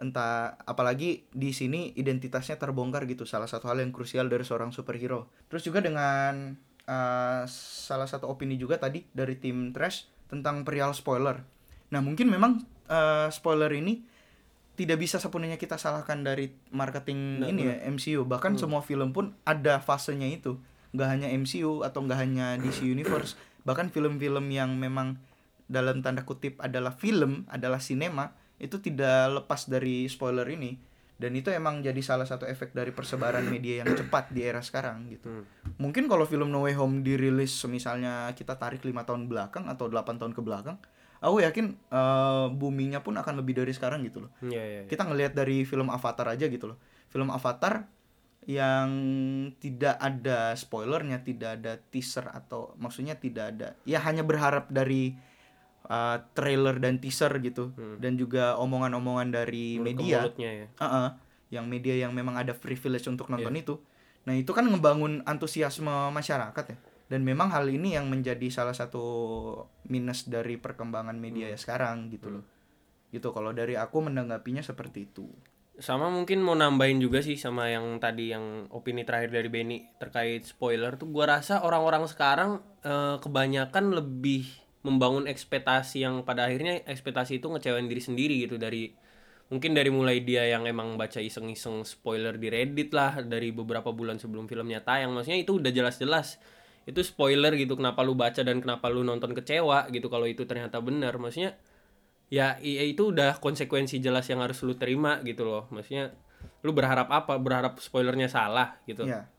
entah 0.00 0.58
apalagi 0.64 1.28
di 1.30 1.54
sini 1.54 1.94
identitasnya 1.94 2.58
terbongkar 2.58 3.06
gitu 3.06 3.22
salah 3.28 3.46
satu 3.46 3.70
hal 3.70 3.84
yang 3.84 3.94
krusial 3.94 4.26
dari 4.26 4.42
seorang 4.42 4.74
superhero. 4.74 5.30
Terus 5.46 5.62
juga 5.62 5.78
dengan 5.78 6.58
uh, 6.90 7.42
salah 7.86 8.08
satu 8.10 8.26
opini 8.26 8.58
juga 8.58 8.82
tadi 8.82 9.06
dari 9.14 9.38
tim 9.38 9.70
trash 9.70 10.10
tentang 10.26 10.66
perihal 10.66 10.90
spoiler. 10.96 11.44
Nah 11.94 12.00
mungkin 12.02 12.32
memang 12.32 12.66
uh, 12.90 13.30
spoiler 13.30 13.70
ini 13.70 14.02
tidak 14.72 14.98
bisa 15.04 15.20
sepenuhnya 15.20 15.60
kita 15.60 15.76
salahkan 15.76 16.24
dari 16.24 16.50
marketing 16.72 17.44
Nah, 17.44 17.48
ini 17.52 17.68
ya 17.68 17.76
MCU 17.86 18.24
bahkan 18.24 18.56
semua 18.56 18.80
film 18.82 19.12
pun 19.14 19.36
ada 19.46 19.78
fasenya 19.78 20.26
itu. 20.26 20.58
Nggak 20.96 21.08
hanya 21.08 21.28
MCU 21.30 21.84
atau 21.84 22.02
nggak 22.02 22.18
hanya 22.18 22.56
DC 22.58 22.88
Universe. 22.88 23.36
Bahkan 23.62 23.94
film-film 23.94 24.50
yang 24.50 24.74
memang 24.74 25.20
dalam 25.66 26.00
tanda 26.00 26.22
kutip 26.22 26.58
adalah 26.58 26.92
film 26.92 27.46
adalah 27.48 27.78
sinema 27.78 28.32
itu 28.58 28.78
tidak 28.78 29.42
lepas 29.42 29.66
dari 29.66 30.06
spoiler 30.06 30.46
ini 30.46 30.78
dan 31.18 31.38
itu 31.38 31.54
emang 31.54 31.78
jadi 31.80 31.98
salah 32.02 32.26
satu 32.26 32.46
efek 32.46 32.74
dari 32.74 32.90
persebaran 32.90 33.46
media 33.46 33.86
yang 33.86 33.94
cepat 33.94 34.34
di 34.34 34.42
era 34.42 34.58
sekarang 34.58 35.06
gitu 35.06 35.46
mungkin 35.78 36.10
kalau 36.10 36.26
film 36.26 36.50
No 36.50 36.66
Way 36.66 36.74
Home 36.74 37.06
dirilis 37.06 37.54
misalnya 37.66 38.30
kita 38.34 38.58
tarik 38.58 38.82
lima 38.82 39.06
tahun 39.06 39.30
belakang 39.30 39.70
atau 39.70 39.86
8 39.86 40.18
tahun 40.18 40.34
ke 40.34 40.42
belakang 40.42 40.76
aku 41.22 41.46
yakin 41.46 41.78
eh, 41.78 42.46
boomingnya 42.50 43.06
pun 43.06 43.14
akan 43.14 43.38
lebih 43.38 43.54
dari 43.62 43.70
sekarang 43.70 44.02
gitu 44.02 44.26
loh 44.26 44.30
Iya, 44.42 44.50
iya. 44.50 44.80
iya. 44.82 44.90
kita 44.90 45.06
ngelihat 45.06 45.32
dari 45.38 45.62
film 45.62 45.94
Avatar 45.94 46.26
aja 46.34 46.50
gitu 46.50 46.74
loh 46.74 46.78
film 47.06 47.30
Avatar 47.30 47.86
yang 48.42 48.90
tidak 49.62 49.94
ada 50.02 50.58
spoilernya 50.58 51.22
tidak 51.22 51.62
ada 51.62 51.78
teaser 51.78 52.26
atau 52.26 52.74
maksudnya 52.74 53.14
tidak 53.14 53.54
ada 53.54 53.68
ya 53.86 54.02
hanya 54.02 54.26
berharap 54.26 54.66
dari 54.74 55.14
uh, 55.92 56.16
trailer 56.32 56.80
dan 56.80 56.96
teaser 56.96 57.28
gitu 57.38 57.70
dan 57.98 58.16
juga 58.16 58.56
omongan-omongan 58.56 59.28
dari 59.30 59.76
Mulut 59.76 59.86
media 59.92 60.18
ya. 60.32 60.66
Uh-uh. 60.80 61.08
yang 61.52 61.68
media 61.68 61.92
yang 61.98 62.16
memang 62.16 62.34
ada 62.34 62.56
privilege 62.56 63.04
untuk 63.04 63.28
nonton 63.28 63.52
Iya. 63.52 63.62
itu 63.62 63.74
nah 64.22 64.32
itu 64.32 64.48
kan 64.50 64.64
ngebangun 64.64 65.20
antusiasme 65.22 65.90
masyarakat 66.10 66.64
ya 66.64 66.78
dan 67.06 67.20
memang 67.20 67.52
hal 67.52 67.68
ini 67.68 67.92
yang 67.92 68.08
menjadi 68.08 68.48
salah 68.48 68.72
satu 68.72 69.04
minus 69.84 70.24
dari 70.24 70.56
perkembangan 70.56 71.18
media 71.18 71.46
Hmm. 71.46 71.52
ya 71.52 71.58
sekarang 71.58 71.96
gitu 72.08 72.28
loh 72.30 72.44
gitu 73.10 73.28
kalau 73.30 73.52
dari 73.52 73.76
aku 73.76 74.00
menanggapinya 74.00 74.64
seperti 74.64 75.04
itu 75.06 75.28
sama 75.74 76.08
mungkin 76.08 76.40
mau 76.40 76.54
nambahin 76.54 76.96
juga 76.96 77.20
sih 77.20 77.34
sama 77.34 77.66
yang 77.66 77.96
tadi 77.98 78.30
yang 78.30 78.68
opini 78.70 79.02
terakhir 79.02 79.32
dari 79.32 79.48
Benny 79.48 79.84
terkait 79.96 80.44
spoiler 80.44 80.96
tuh 80.96 81.08
gua 81.08 81.36
rasa 81.36 81.60
orang-orang 81.60 82.04
sekarang 82.06 82.50
eh, 82.80 83.16
kebanyakan 83.18 83.90
lebih 83.90 84.48
membangun 84.82 85.30
ekspektasi 85.30 86.02
yang 86.02 86.26
pada 86.26 86.46
akhirnya 86.50 86.82
ekspektasi 86.86 87.38
itu 87.38 87.46
ngecewain 87.50 87.86
diri 87.86 88.02
sendiri 88.02 88.36
gitu. 88.46 88.58
Dari 88.58 88.90
mungkin 89.52 89.76
dari 89.76 89.90
mulai 89.92 90.22
dia 90.24 90.46
yang 90.48 90.66
emang 90.66 90.98
baca 90.98 91.22
iseng-iseng 91.22 91.86
spoiler 91.86 92.34
di 92.38 92.48
Reddit 92.50 92.90
lah 92.94 93.22
dari 93.22 93.54
beberapa 93.54 93.94
bulan 93.94 94.18
sebelum 94.18 94.50
filmnya 94.50 94.82
tayang. 94.82 95.14
Maksudnya 95.14 95.38
itu 95.38 95.58
udah 95.62 95.70
jelas-jelas. 95.70 96.38
Itu 96.82 96.98
spoiler 97.06 97.54
gitu 97.54 97.78
kenapa 97.78 98.02
lu 98.02 98.18
baca 98.18 98.42
dan 98.42 98.58
kenapa 98.58 98.90
lu 98.90 99.06
nonton 99.06 99.30
kecewa 99.38 99.86
gitu 99.94 100.10
kalau 100.10 100.26
itu 100.26 100.42
ternyata 100.42 100.82
benar. 100.82 101.14
Maksudnya 101.14 101.54
ya 102.32 102.56
i- 102.58 102.90
itu 102.90 103.12
udah 103.14 103.38
konsekuensi 103.38 104.00
jelas 104.02 104.26
yang 104.26 104.42
harus 104.42 104.58
lu 104.66 104.74
terima 104.74 105.22
gitu 105.22 105.46
loh. 105.46 105.70
Maksudnya 105.70 106.10
lu 106.66 106.74
berharap 106.74 107.06
apa? 107.12 107.38
Berharap 107.38 107.78
spoilernya 107.78 108.26
salah 108.26 108.82
gitu. 108.88 109.06
Ya 109.06 109.30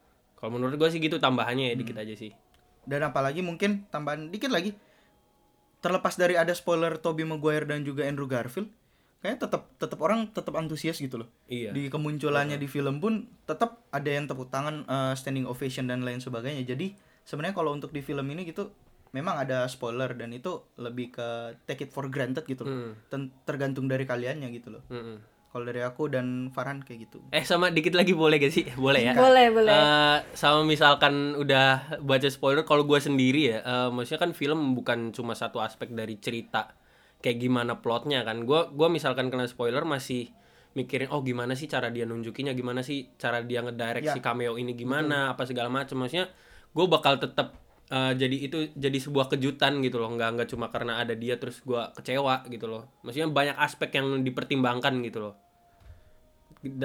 kalau 0.44 0.60
menurut 0.60 0.76
gue 0.76 0.88
sih 0.92 1.00
gitu 1.00 1.16
tambahannya 1.16 1.72
ya 1.72 1.74
dikit 1.80 1.96
aja 1.96 2.12
sih. 2.12 2.36
Dan 2.84 3.00
apalagi 3.00 3.40
mungkin 3.40 3.88
tambahan 3.88 4.28
dikit 4.28 4.52
lagi 4.52 4.76
terlepas 5.84 6.16
dari 6.16 6.40
ada 6.40 6.56
spoiler 6.56 6.96
Tobey 6.96 7.28
Maguire 7.28 7.68
dan 7.68 7.84
juga 7.84 8.08
Andrew 8.08 8.24
Garfield 8.24 8.72
kayaknya 9.20 9.48
tetap 9.48 9.62
tetap 9.80 9.98
orang 10.04 10.28
tetap 10.32 10.52
antusias 10.56 11.00
gitu 11.00 11.20
loh. 11.20 11.28
Iya. 11.48 11.72
Di 11.72 11.88
kemunculannya 11.92 12.56
di 12.60 12.68
film 12.68 13.00
pun 13.00 13.24
tetap 13.44 13.84
ada 13.92 14.08
yang 14.08 14.24
tepuk 14.24 14.52
tangan 14.52 14.84
eh, 14.84 15.12
standing 15.16 15.44
ovation 15.44 15.88
dan 15.88 16.04
lain 16.04 16.20
sebagainya. 16.20 16.64
Jadi 16.64 16.92
sebenarnya 17.24 17.56
kalau 17.56 17.72
untuk 17.72 17.88
di 17.92 18.04
film 18.04 18.24
ini 18.32 18.44
gitu 18.44 18.68
memang 19.16 19.40
ada 19.40 19.64
spoiler 19.64 20.12
dan 20.12 20.32
itu 20.36 20.60
lebih 20.76 21.14
ke 21.14 21.56
take 21.64 21.88
it 21.88 21.90
for 21.92 22.08
granted 22.12 22.44
gitu 22.44 22.68
loh. 22.68 22.92
Ten- 23.08 23.32
tergantung 23.48 23.88
dari 23.88 24.04
kaliannya 24.04 24.48
gitu 24.52 24.76
loh. 24.76 24.82
Mm-mm. 24.92 25.16
Kalau 25.54 25.70
dari 25.70 25.86
aku 25.86 26.10
dan 26.10 26.50
Farhan 26.50 26.82
kayak 26.82 27.06
gitu. 27.06 27.22
Eh 27.30 27.46
sama 27.46 27.70
dikit 27.70 27.94
lagi 27.94 28.10
boleh 28.10 28.42
gak 28.42 28.50
sih? 28.50 28.66
Boleh 28.74 29.06
ya? 29.06 29.14
Boleh, 29.14 29.54
boleh. 29.54 29.70
Eh, 29.70 30.18
sama 30.34 30.66
misalkan 30.66 31.38
udah 31.38 32.02
baca 32.02 32.26
spoiler 32.26 32.66
kalau 32.66 32.82
gue 32.82 32.98
sendiri 32.98 33.54
ya 33.54 33.58
eh, 33.62 33.88
maksudnya 33.94 34.18
kan 34.18 34.34
film 34.34 34.74
bukan 34.74 35.14
cuma 35.14 35.38
satu 35.38 35.62
aspek 35.62 35.94
dari 35.94 36.18
cerita 36.18 36.74
kayak 37.22 37.38
gimana 37.38 37.78
plotnya 37.78 38.26
kan. 38.26 38.42
Gue 38.42 38.66
gua 38.74 38.90
misalkan 38.90 39.30
kena 39.30 39.46
spoiler 39.46 39.86
masih 39.86 40.34
mikirin 40.74 41.06
oh 41.14 41.22
gimana 41.22 41.54
sih 41.54 41.70
cara 41.70 41.86
dia 41.94 42.02
nunjukinnya? 42.02 42.50
Gimana 42.50 42.82
sih 42.82 43.14
cara 43.14 43.38
dia 43.46 43.62
ngedirect 43.62 44.10
Ya. 44.10 44.14
si 44.18 44.18
cameo 44.18 44.58
ini 44.58 44.74
gimana? 44.74 45.38
Apa 45.38 45.46
segala 45.46 45.70
macam 45.70 46.02
maksudnya 46.02 46.34
gue 46.74 46.86
bakal 46.90 47.22
tetap 47.22 47.54
eh, 47.94 48.10
jadi 48.18 48.36
itu 48.42 48.74
jadi 48.74 48.98
sebuah 48.98 49.30
kejutan 49.30 49.78
gitu 49.86 50.02
loh. 50.02 50.10
Nggak 50.18 50.34
nggak 50.34 50.48
cuma 50.50 50.66
karena 50.74 50.98
ada 50.98 51.14
dia 51.14 51.38
terus 51.38 51.62
gue 51.62 51.78
kecewa 51.94 52.42
gitu 52.50 52.66
loh. 52.66 52.90
Maksudnya 53.06 53.30
banyak 53.30 53.54
aspek 53.54 53.94
yang 54.02 54.26
dipertimbangkan 54.26 54.98
gitu 55.06 55.30
loh 55.30 55.43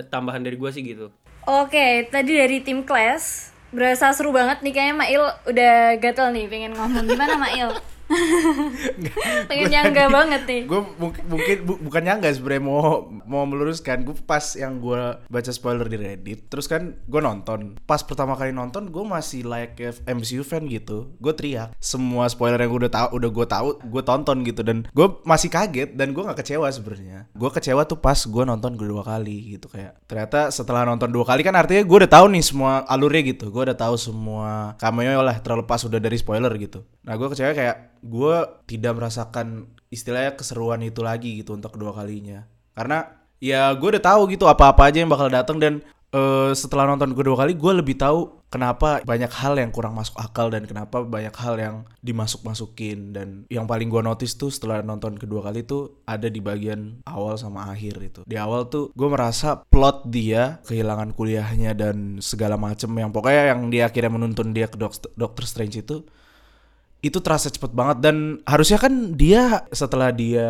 tambahan 0.07 0.43
dari 0.43 0.55
gue 0.59 0.69
sih 0.71 0.83
gitu 0.83 1.07
Oke, 1.49 2.05
tadi 2.13 2.37
dari 2.37 2.61
tim 2.61 2.85
Class 2.85 3.49
berasa 3.73 4.13
seru 4.13 4.29
banget 4.29 4.61
nih 4.61 4.73
kayaknya 4.73 4.95
Mail 4.97 5.23
udah 5.49 5.73
gatel 6.01 6.29
nih 6.33 6.45
pengen 6.49 6.73
ngomong 6.77 7.05
gimana 7.09 7.37
Mail? 7.37 7.73
pengen 9.49 9.67
nyangga 9.69 10.09
banget 10.09 10.41
nih. 10.45 10.61
gue 10.65 10.81
mungkin 10.97 11.23
mungkin 11.25 11.57
bu- 11.63 11.81
bukan 11.81 12.01
nyangga 12.03 12.29
sebenarnya 12.33 12.63
mau 12.63 12.81
mau 13.25 13.43
meluruskan. 13.45 14.03
Gue 14.03 14.15
pas 14.19 14.43
yang 14.55 14.77
gue 14.79 14.97
baca 15.21 15.51
spoiler 15.51 15.85
di 15.85 15.97
Reddit 15.97 16.49
terus 16.49 16.65
kan 16.65 16.97
gue 16.99 17.21
nonton. 17.21 17.77
Pas 17.83 18.01
pertama 18.01 18.33
kali 18.33 18.49
nonton 18.49 18.89
gue 18.89 19.03
masih 19.03 19.45
like 19.45 19.77
MCU 20.05 20.41
fan 20.41 20.65
gitu. 20.65 21.13
Gue 21.17 21.33
teriak 21.33 21.73
semua 21.77 22.25
spoiler 22.27 22.59
yang 22.59 22.69
gue 22.69 22.87
udah 22.87 22.93
tahu 22.93 23.07
udah 23.15 23.29
gue 23.29 23.45
tahu 23.47 23.67
gue 23.85 24.03
tonton 24.03 24.37
gitu. 24.43 24.61
Dan 24.65 24.85
gue 24.89 25.07
masih 25.23 25.49
kaget 25.49 25.93
dan 25.93 26.11
gue 26.11 26.21
nggak 26.21 26.39
kecewa 26.39 26.67
sebenarnya. 26.69 27.29
Gue 27.33 27.49
kecewa 27.49 27.85
tuh 27.85 27.99
pas 27.99 28.17
gue 28.17 28.43
nonton 28.43 28.73
kedua 28.75 29.05
kali 29.05 29.57
gitu. 29.57 29.69
Kayak 29.69 30.01
ternyata 30.05 30.49
setelah 30.49 30.83
nonton 30.83 31.09
dua 31.09 31.25
kali 31.25 31.41
kan 31.41 31.53
artinya 31.53 31.85
gue 31.85 31.97
udah 32.05 32.11
tahu 32.11 32.25
nih 32.33 32.43
semua 32.43 32.83
alurnya 32.85 33.21
gitu. 33.29 33.53
Gue 33.53 33.69
udah 33.69 33.77
tahu 33.77 33.95
semua 33.95 34.73
cameo 34.77 35.21
lah 35.21 35.37
terlepas 35.39 35.85
udah 35.85 35.99
dari 35.99 36.17
spoiler 36.17 36.51
gitu. 36.57 36.81
Nah 37.05 37.15
gue 37.15 37.27
kecewa 37.27 37.53
kayak 37.53 37.77
gue 38.01 38.37
tidak 38.69 38.97
merasakan 38.97 39.69
istilahnya 39.89 40.37
keseruan 40.37 40.81
itu 40.85 41.01
lagi 41.01 41.41
gitu 41.41 41.57
untuk 41.57 41.75
kedua 41.75 41.93
kalinya. 41.93 42.45
Karena 42.77 43.05
ya 43.41 43.73
gue 43.73 43.89
udah 43.97 44.03
tahu 44.03 44.29
gitu 44.31 44.45
apa-apa 44.45 44.91
aja 44.91 45.01
yang 45.01 45.11
bakal 45.11 45.31
datang 45.31 45.57
dan 45.57 45.73
eh, 46.13 46.51
setelah 46.53 46.87
nonton 46.89 47.13
kedua 47.15 47.39
kali 47.39 47.55
gue 47.55 47.73
lebih 47.73 47.95
tahu 47.97 48.39
kenapa 48.49 49.05
banyak 49.05 49.29
hal 49.29 49.61
yang 49.61 49.69
kurang 49.69 49.93
masuk 49.93 50.17
akal 50.17 50.49
dan 50.49 50.65
kenapa 50.65 51.05
banyak 51.05 51.33
hal 51.37 51.55
yang 51.57 51.75
dimasuk-masukin. 52.01 53.13
Dan 53.13 53.45
yang 53.49 53.69
paling 53.69 53.89
gue 53.89 54.01
notice 54.01 54.37
tuh 54.37 54.49
setelah 54.49 54.81
nonton 54.81 55.17
kedua 55.17 55.45
kali 55.45 55.65
tuh 55.65 56.01
ada 56.09 56.29
di 56.29 56.41
bagian 56.41 57.01
awal 57.05 57.37
sama 57.37 57.69
akhir 57.69 58.01
itu 58.01 58.21
di 58.25 58.35
awal 58.37 58.69
tuh 58.69 58.89
gue 58.93 59.09
merasa 59.09 59.61
plot 59.69 60.09
dia 60.09 60.57
kehilangan 60.65 61.13
kuliahnya 61.13 61.77
dan 61.77 62.17
segala 62.21 62.57
macem 62.57 62.89
yang 62.97 63.13
pokoknya 63.13 63.53
yang 63.53 63.69
dia 63.69 63.89
akhirnya 63.89 64.11
menuntun 64.13 64.53
dia 64.53 64.65
ke 64.65 64.77
Dok- 64.77 65.13
Doctor 65.13 65.45
Strange 65.45 65.85
itu 65.85 66.05
itu 66.99 67.23
terasa 67.23 67.47
cepet 67.47 67.71
banget 67.71 68.03
dan 68.03 68.43
harusnya 68.43 68.75
kan 68.75 69.15
dia 69.15 69.63
setelah 69.71 70.11
dia 70.11 70.47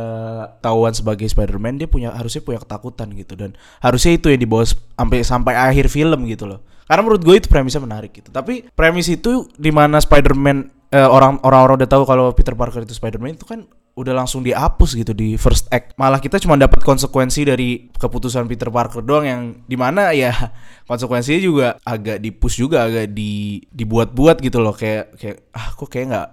tahuan 0.66 0.98
sebagai 0.98 1.30
Spider-Man 1.30 1.78
dia 1.78 1.86
punya 1.86 2.10
harusnya 2.10 2.42
punya 2.42 2.58
ketakutan 2.58 3.14
gitu 3.14 3.38
dan 3.38 3.54
harusnya 3.86 4.18
itu 4.18 4.34
yang 4.34 4.42
dibawa 4.42 4.66
sampai 4.66 5.22
sampai 5.22 5.54
akhir 5.54 5.94
film 5.94 6.26
gitu 6.26 6.50
loh. 6.50 6.66
Karena 6.90 7.06
menurut 7.06 7.22
gue 7.22 7.38
itu 7.38 7.46
premisnya 7.46 7.86
menarik 7.86 8.18
gitu. 8.18 8.34
Tapi 8.34 8.66
premis 8.74 9.06
itu 9.14 9.46
di 9.54 9.70
mana 9.70 10.02
Spider-Man 10.02 10.90
eh, 10.90 11.06
orang 11.06 11.38
orang-orang 11.46 11.86
udah 11.86 11.90
tahu 11.90 12.04
kalau 12.10 12.34
Peter 12.34 12.58
Parker 12.58 12.82
itu 12.82 12.98
Spider-Man 12.98 13.38
itu 13.38 13.46
kan 13.46 13.70
udah 13.94 14.16
langsung 14.16 14.42
dihapus 14.42 14.98
gitu 14.98 15.14
di 15.14 15.38
first 15.38 15.70
act. 15.70 15.94
Malah 16.02 16.18
kita 16.18 16.42
cuma 16.42 16.58
dapat 16.58 16.82
konsekuensi 16.82 17.46
dari 17.46 17.94
keputusan 17.94 18.50
Peter 18.50 18.74
Parker 18.74 19.06
doang 19.06 19.26
yang 19.28 19.42
di 19.70 19.78
mana 19.78 20.18
ya 20.18 20.34
konsekuensinya 20.90 21.42
juga 21.46 21.68
agak 21.86 22.18
dipush 22.26 22.58
juga 22.58 22.90
agak 22.90 23.14
di 23.14 23.62
dibuat-buat 23.70 24.42
gitu 24.42 24.58
loh. 24.58 24.74
Kayak 24.74 25.14
kayak 25.14 25.38
ah 25.54 25.70
kok 25.78 25.90
kayak 25.94 26.06
nggak 26.10 26.30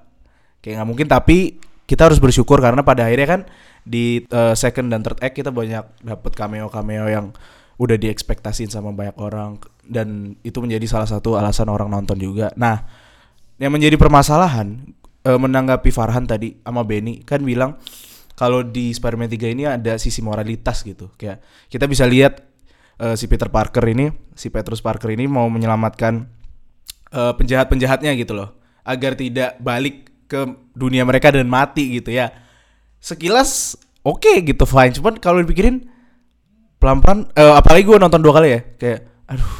kayak 0.67 0.83
nggak 0.83 0.89
mungkin 0.91 1.07
tapi 1.07 1.63
kita 1.87 2.11
harus 2.11 2.19
bersyukur 2.19 2.59
karena 2.59 2.83
pada 2.83 3.07
akhirnya 3.07 3.39
kan 3.39 3.41
di 3.87 4.27
uh, 4.35 4.51
second 4.59 4.91
dan 4.91 5.07
third 5.07 5.23
act 5.23 5.39
kita 5.39 5.55
banyak 5.55 5.87
dapat 6.03 6.33
cameo 6.35 6.67
cameo 6.67 7.07
yang 7.07 7.31
udah 7.77 7.95
diekspektasin 7.95 8.73
sama 8.73 8.91
banyak 8.91 9.15
orang 9.21 9.61
dan 9.87 10.35
itu 10.43 10.59
menjadi 10.59 10.89
salah 10.89 11.07
satu 11.09 11.37
alasan 11.37 11.69
orang 11.69 11.93
nonton 11.93 12.17
juga. 12.17 12.51
Nah 12.57 12.83
yang 13.61 13.73
menjadi 13.73 14.01
permasalahan 14.01 14.97
eh, 15.25 15.39
menanggapi 15.39 15.93
Farhan 15.93 16.25
tadi 16.25 16.57
sama 16.65 16.83
Benny 16.85 17.21
kan 17.25 17.45
bilang 17.45 17.77
kalau 18.37 18.61
di 18.61 18.93
Spider-Man 18.93 19.33
3 19.33 19.55
ini 19.57 19.65
ada 19.65 19.97
sisi 20.01 20.21
moralitas 20.25 20.85
gitu. 20.85 21.13
Kayak 21.21 21.45
kita 21.69 21.85
bisa 21.85 22.09
lihat 22.09 22.41
eh, 23.01 23.15
si 23.15 23.29
Peter 23.29 23.53
Parker 23.53 23.85
ini 23.93 24.09
si 24.33 24.49
Petrus 24.49 24.81
Parker 24.81 25.13
ini 25.13 25.29
mau 25.29 25.45
menyelamatkan 25.53 26.25
eh, 27.13 27.33
penjahat-penjahatnya 27.37 28.17
gitu 28.17 28.33
loh. 28.33 28.57
Agar 28.89 29.21
tidak 29.21 29.61
balik 29.61 30.16
ke 30.27 30.47
dunia 30.75 31.07
mereka 31.07 31.31
dan 31.31 31.47
mati 31.47 31.99
gitu 31.99 32.11
ya. 32.15 32.31
Sekilas 32.99 33.79
oke 34.03 34.43
gitu 34.43 34.67
fine. 34.67 34.93
Cuman 34.95 35.19
kalau 35.19 35.43
dipikirin 35.43 35.87
pelan-pelan 36.79 37.31
eh, 37.35 37.55
apalagi 37.55 37.87
gue 37.87 37.99
nonton 37.99 38.21
dua 38.21 38.35
kali 38.37 38.49
ya 38.53 38.61
kayak 38.77 39.01
aduh 39.27 39.55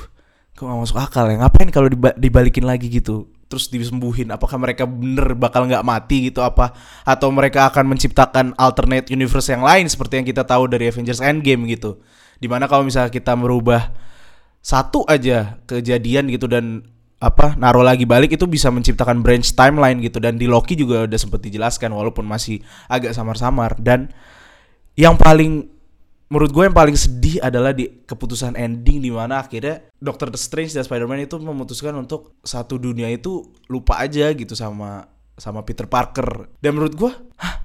kok 0.57 0.65
gak 0.65 0.79
masuk 0.79 0.99
akal 0.99 1.25
ya? 1.29 1.37
Ngapain 1.41 1.69
kalau 1.71 1.89
diba- 1.91 2.17
dibalikin 2.17 2.65
lagi 2.65 2.89
gitu? 2.89 3.31
Terus 3.47 3.71
disembuhin 3.71 4.35
apakah 4.35 4.59
mereka 4.59 4.89
bener 4.89 5.39
bakal 5.39 5.71
nggak 5.71 5.87
mati 5.87 6.33
gitu 6.33 6.43
apa? 6.43 6.75
Atau 7.07 7.31
mereka 7.31 7.71
akan 7.71 7.95
menciptakan 7.95 8.59
alternate 8.59 9.13
universe 9.13 9.53
yang 9.53 9.63
lain 9.63 9.87
seperti 9.87 10.19
yang 10.19 10.27
kita 10.27 10.43
tahu 10.43 10.67
dari 10.67 10.91
Avengers 10.91 11.23
Endgame 11.23 11.69
gitu. 11.71 12.03
Di 12.43 12.51
mana 12.51 12.67
kalau 12.67 12.83
misalnya 12.83 13.13
kita 13.13 13.39
merubah 13.39 13.95
satu 14.67 15.07
aja 15.07 15.63
kejadian 15.71 16.27
gitu 16.27 16.51
dan 16.51 16.83
apa 17.17 17.57
naruh 17.57 17.81
lagi 17.81 18.05
balik 18.05 18.37
itu 18.37 18.45
bisa 18.45 18.69
menciptakan 18.69 19.25
branch 19.25 19.57
timeline 19.57 20.01
gitu. 20.05 20.21
Dan 20.21 20.37
di 20.37 20.45
Loki 20.45 20.77
juga 20.77 21.09
udah 21.09 21.19
sempet 21.19 21.41
dijelaskan 21.49 21.93
walaupun 21.93 22.29
masih 22.29 22.61
agak 22.89 23.17
samar-samar. 23.17 23.77
Dan 23.81 24.13
yang 24.97 25.17
paling 25.17 25.69
menurut 26.27 26.51
gue 26.51 26.65
yang 26.67 26.75
paling 26.75 26.99
sedih 26.99 27.39
adalah 27.39 27.71
di 27.71 27.87
keputusan 27.87 28.59
ending 28.59 28.99
di 28.99 29.15
mana 29.15 29.47
akhirnya 29.47 29.87
Doctor 30.03 30.35
Strange 30.35 30.75
dan 30.75 30.83
Spider-Man 30.83 31.23
itu 31.23 31.39
memutuskan 31.39 31.95
untuk 31.95 32.35
satu 32.43 32.83
dunia 32.83 33.07
itu 33.07 33.47
lupa 33.71 34.03
aja 34.03 34.35
gitu 34.35 34.59
sama 34.59 35.07
sama 35.37 35.63
Peter 35.63 35.87
Parker. 35.87 36.51
Dan 36.59 36.77
menurut 36.77 36.95
gue 36.97 37.13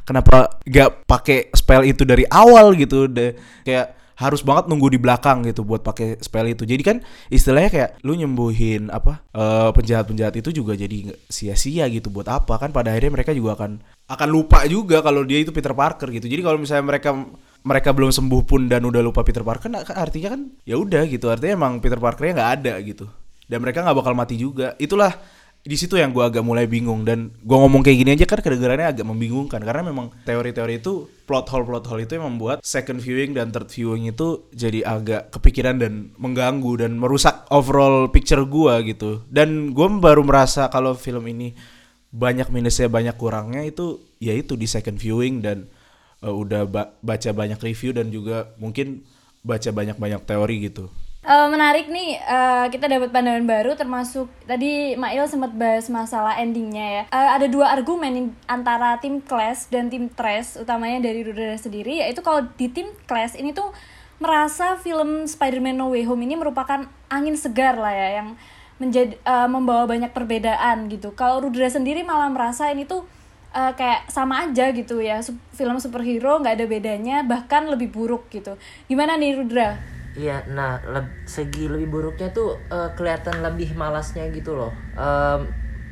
kenapa 0.06 0.62
gak 0.68 1.08
pakai 1.08 1.50
spell 1.56 1.88
itu 1.88 2.06
dari 2.06 2.28
awal 2.30 2.76
gitu? 2.78 3.10
Deh 3.10 3.34
kayak 3.66 4.01
harus 4.22 4.46
banget 4.46 4.70
nunggu 4.70 4.94
di 4.94 5.00
belakang 5.02 5.42
gitu 5.50 5.66
buat 5.66 5.82
pakai 5.82 6.22
spell 6.22 6.46
itu. 6.46 6.62
Jadi 6.62 6.82
kan 6.86 6.98
istilahnya 7.34 7.70
kayak 7.74 7.90
lu 8.06 8.14
nyembuhin 8.14 8.94
apa 8.94 9.26
eh, 9.34 9.70
penjahat-penjahat 9.74 10.38
itu 10.38 10.62
juga 10.62 10.78
jadi 10.78 11.18
sia-sia 11.26 11.90
gitu 11.90 12.14
buat 12.14 12.30
apa. 12.30 12.62
Kan 12.62 12.70
pada 12.70 12.94
akhirnya 12.94 13.18
mereka 13.18 13.34
juga 13.34 13.58
akan 13.58 13.82
akan 14.06 14.30
lupa 14.30 14.62
juga 14.70 15.02
kalau 15.02 15.26
dia 15.26 15.42
itu 15.42 15.50
Peter 15.50 15.74
Parker 15.74 16.14
gitu. 16.14 16.30
Jadi 16.30 16.42
kalau 16.46 16.62
misalnya 16.62 16.86
mereka 16.86 17.18
mereka 17.66 17.90
belum 17.94 18.14
sembuh 18.14 18.42
pun 18.46 18.70
dan 18.70 18.86
udah 18.86 19.02
lupa 19.02 19.26
Peter 19.26 19.42
Parker 19.42 19.70
nah, 19.70 19.82
kan 19.82 19.98
artinya 19.98 20.38
kan 20.38 20.54
ya 20.70 20.78
udah 20.78 21.10
gitu. 21.10 21.26
Artinya 21.34 21.58
emang 21.58 21.82
Peter 21.82 21.98
Parkernya 21.98 22.38
nggak 22.38 22.52
ada 22.62 22.74
gitu. 22.86 23.10
Dan 23.50 23.66
mereka 23.66 23.82
nggak 23.82 23.98
bakal 23.98 24.14
mati 24.14 24.38
juga. 24.38 24.78
Itulah 24.78 25.41
di 25.62 25.78
situ 25.78 25.94
yang 25.98 26.10
gua 26.10 26.34
agak 26.34 26.42
mulai 26.42 26.66
bingung 26.66 27.06
dan 27.06 27.30
gua 27.46 27.66
ngomong 27.66 27.86
kayak 27.86 27.98
gini 28.02 28.12
aja 28.18 28.26
kan 28.26 28.42
kedengarannya 28.42 28.98
agak 28.98 29.06
membingungkan 29.06 29.62
karena 29.62 29.86
memang 29.86 30.10
teori-teori 30.26 30.82
itu 30.82 31.06
plot 31.30 31.48
hole 31.54 31.66
plot 31.70 31.86
hole 31.86 32.02
itu 32.02 32.18
yang 32.18 32.26
membuat 32.34 32.66
second 32.66 32.98
viewing 32.98 33.38
dan 33.38 33.54
third 33.54 33.70
viewing 33.70 34.10
itu 34.10 34.50
jadi 34.52 34.82
agak 34.84 35.30
kepikiran 35.38 35.78
dan 35.78 36.10
mengganggu 36.18 36.82
dan 36.82 36.98
merusak 36.98 37.46
overall 37.54 38.10
picture 38.10 38.42
gua 38.44 38.82
gitu 38.82 39.22
dan 39.30 39.74
gua 39.78 39.94
baru 39.94 40.26
merasa 40.26 40.66
kalau 40.74 40.98
film 40.98 41.30
ini 41.30 41.54
banyak 42.12 42.52
minusnya 42.52 42.92
banyak 42.92 43.16
kurangnya 43.16 43.64
itu 43.64 44.02
yaitu 44.20 44.60
di 44.60 44.68
second 44.68 45.00
viewing 45.00 45.40
dan 45.40 45.70
uh, 46.26 46.34
udah 46.34 46.68
ba- 46.70 46.92
baca 47.02 47.30
banyak 47.34 47.60
review 47.62 47.92
dan 47.96 48.10
juga 48.14 48.54
mungkin 48.58 49.04
baca 49.42 49.70
banyak-banyak 49.74 50.22
teori 50.26 50.56
gitu. 50.70 50.86
Eh, 51.22 51.48
menarik 51.54 51.86
nih 51.86 52.18
eh, 52.18 52.66
kita 52.74 52.90
dapat 52.90 53.14
pandangan 53.14 53.46
baru 53.46 53.78
termasuk 53.78 54.26
tadi 54.50 54.98
Mail 54.98 55.30
sempat 55.30 55.54
bahas 55.54 55.86
masalah 55.86 56.34
endingnya 56.42 56.88
ya. 56.98 57.04
Eh, 57.14 57.30
ada 57.38 57.46
dua 57.46 57.70
argumen 57.78 58.34
antara 58.50 58.98
tim 58.98 59.22
Clash 59.22 59.70
dan 59.70 59.86
tim 59.94 60.10
Trash 60.10 60.58
utamanya 60.58 60.98
dari 61.06 61.22
Rudra 61.22 61.54
sendiri 61.62 62.02
yaitu 62.02 62.26
kalau 62.26 62.50
di 62.58 62.74
tim 62.74 62.90
Clash 63.06 63.38
ini 63.38 63.54
tuh 63.54 63.70
merasa 64.18 64.82
film 64.82 65.30
Spider-Man 65.30 65.78
No 65.78 65.94
Way 65.94 66.10
Home 66.10 66.26
ini 66.26 66.34
merupakan 66.34 66.90
angin 67.14 67.38
segar 67.38 67.78
lah 67.78 67.94
ya 67.94 68.26
yang 68.26 68.34
menjadi 68.82 69.14
eh, 69.22 69.46
membawa 69.46 69.86
banyak 69.86 70.10
perbedaan 70.18 70.90
gitu. 70.90 71.14
Kalau 71.14 71.46
Rudra 71.46 71.70
sendiri 71.70 72.02
malah 72.02 72.34
merasa 72.34 72.74
ini 72.74 72.90
tuh 72.90 73.06
eh, 73.54 73.78
kayak 73.78 74.10
sama 74.10 74.50
aja 74.50 74.74
gitu 74.74 74.98
ya 74.98 75.22
film 75.54 75.78
superhero 75.78 76.42
nggak 76.42 76.58
ada 76.58 76.66
bedanya 76.66 77.22
bahkan 77.22 77.70
lebih 77.70 77.94
buruk 77.94 78.26
gitu. 78.34 78.58
Gimana 78.90 79.22
nih 79.22 79.38
Rudra 79.38 80.01
Iya, 80.12 80.44
nah 80.52 80.76
leb- 80.94 81.24
segi 81.24 81.72
lebih 81.72 81.88
buruknya 81.88 82.28
tuh 82.36 82.60
eh, 82.68 82.90
kelihatan 83.00 83.40
lebih 83.48 83.70
malasnya 83.80 84.28
gitu 84.36 84.52
loh. 84.60 84.72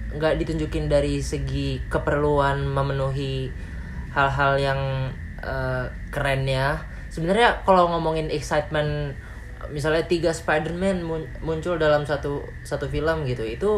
Nggak 0.10 0.42
ditunjukin 0.42 0.90
dari 0.90 1.22
segi 1.22 1.78
keperluan 1.86 2.66
memenuhi 2.66 3.54
hal-hal 4.14 4.54
yang 4.58 4.82
eh, 5.42 5.86
kerennya. 6.10 6.82
Sebenarnya 7.14 7.62
kalau 7.66 7.90
ngomongin 7.94 8.30
excitement, 8.34 9.14
misalnya 9.70 10.06
tiga 10.10 10.32
Spider-Man 10.34 11.06
mun- 11.06 11.30
muncul 11.46 11.78
dalam 11.78 12.06
satu 12.10 12.42
satu 12.66 12.90
film 12.90 13.26
gitu, 13.30 13.46
itu 13.46 13.72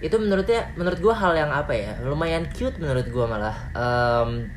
itu 0.00 0.16
menurutnya 0.16 0.64
menurut 0.80 0.96
gua 1.04 1.14
hal 1.16 1.32
yang 1.36 1.52
apa 1.52 1.72
ya 1.76 1.92
lumayan 2.04 2.44
cute 2.56 2.76
menurut 2.80 3.04
gua 3.12 3.26
malah 3.28 3.56
Em, 3.76 4.48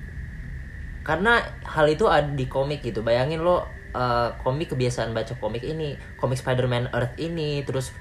karena 1.03 1.43
hal 1.67 1.85
itu 1.91 2.07
ada 2.07 2.31
di 2.31 2.47
komik 2.47 2.79
gitu 2.79 3.03
bayangin 3.03 3.43
lo 3.43 3.67
uh, 3.93 4.35
komik 4.41 4.73
kebiasaan 4.73 5.13
baca 5.13 5.37
komik 5.37 5.63
ini. 5.63 5.95
Komik 6.17 6.41
Spider-Man 6.41 6.91
Earth 6.91 7.15
ini 7.21 7.63
terus 7.63 7.93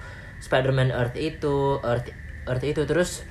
Spider-Man 0.42 0.90
Earth 0.90 1.16
itu 1.16 1.78
Earth 1.84 2.10
Earth 2.48 2.64
itu. 2.64 2.82
Terus 2.88 3.22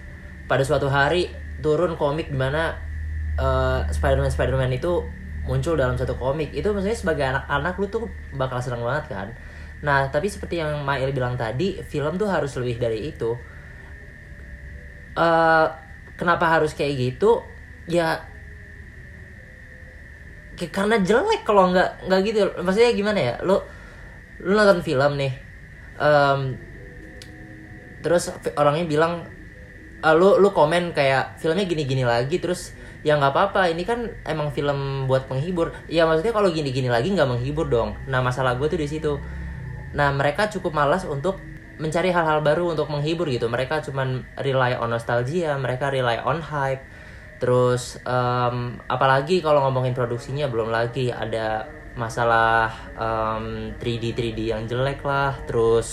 pada 0.47 0.63
suatu 0.63 0.87
hari 0.87 1.33
turun 1.59 1.99
komik 1.99 2.31
di 2.31 2.37
mana 2.37 2.77
uh, 3.37 3.85
Spider-Man 3.89 4.31
Spider-Man 4.31 4.71
itu 4.73 5.03
muncul 5.43 5.75
dalam 5.75 5.97
satu 5.97 6.15
komik. 6.15 6.53
Itu 6.53 6.71
maksudnya 6.71 6.97
sebagai 6.97 7.25
anak-anak 7.27 7.73
lu 7.81 7.87
tuh 7.89 8.03
bakal 8.37 8.61
senang 8.61 8.85
banget 8.85 9.05
kan? 9.11 9.27
Nah 9.81 10.07
tapi 10.13 10.29
seperti 10.29 10.61
yang 10.61 10.85
Mail 10.85 11.09
bilang 11.11 11.35
tadi 11.35 11.81
film 11.81 12.15
tuh 12.15 12.29
harus 12.29 12.53
lebih 12.61 12.77
dari 12.77 13.09
itu. 13.09 13.33
Eh 15.17 15.67
kenapa 16.15 16.45
harus 16.47 16.77
kayak 16.77 16.93
gitu? 16.97 17.41
Ya 17.89 18.30
karena 20.69 21.01
jelek 21.01 21.41
kalau 21.47 21.73
nggak 21.73 22.05
nggak 22.05 22.19
gitu. 22.27 22.39
Maksudnya 22.61 22.91
gimana 22.93 23.19
ya? 23.19 23.33
Lu 23.41 23.57
lu 24.41 24.53
nonton 24.57 24.81
film 24.81 25.21
nih 25.21 25.33
em, 26.01 26.57
terus 28.01 28.33
orangnya 28.57 28.85
bilang 28.89 29.29
"Ah, 30.01 30.17
lu 30.17 30.41
lu 30.41 30.49
komen 30.49 30.97
kayak 30.97 31.37
filmnya 31.37 31.69
gini-gini 31.69 32.01
lagi 32.01 32.41
terus 32.41 32.73
ya 33.05 33.17
nggak 33.17 33.33
apa-apa 33.33 33.69
ini 33.69 33.85
kan 33.85 34.09
emang 34.25 34.49
film 34.53 35.05
buat 35.05 35.25
penghibur. 35.29 35.73
Ya 35.89 36.05
maksudnya 36.09 36.33
kalau 36.33 36.49
gini-gini 36.49 36.89
lagi 36.89 37.13
nggak 37.13 37.29
menghibur 37.29 37.69
dong. 37.69 37.97
Nah 38.09 38.21
masalah 38.21 38.57
gue 38.57 38.67
tuh 38.69 38.81
di 38.81 38.89
situ. 38.89 39.17
Nah 39.93 40.09
mereka 40.13 40.49
cukup 40.49 40.73
malas 40.73 41.05
untuk 41.05 41.37
mencari 41.81 42.13
hal-hal 42.13 42.45
baru 42.45 42.73
untuk 42.73 42.89
menghibur 42.89 43.29
gitu. 43.29 43.49
Mereka 43.49 43.85
cuman 43.89 44.25
rely 44.37 44.77
on 44.77 44.93
nostalgia 44.93 45.57
mereka 45.57 45.89
rely 45.89 46.21
on 46.21 46.41
hype 46.41 46.81
terus 47.41 47.97
em, 48.05 48.77
apalagi 48.85 49.41
kalau 49.41 49.65
ngomongin 49.65 49.97
produksinya 49.97 50.45
belum 50.45 50.69
lagi 50.69 51.09
ada 51.09 51.65
masalah 51.97 52.69
em, 52.93 53.73
3D 53.81 54.13
3D 54.13 54.39
yang 54.53 54.69
jelek 54.69 55.01
lah. 55.01 55.33
Terus 55.49 55.89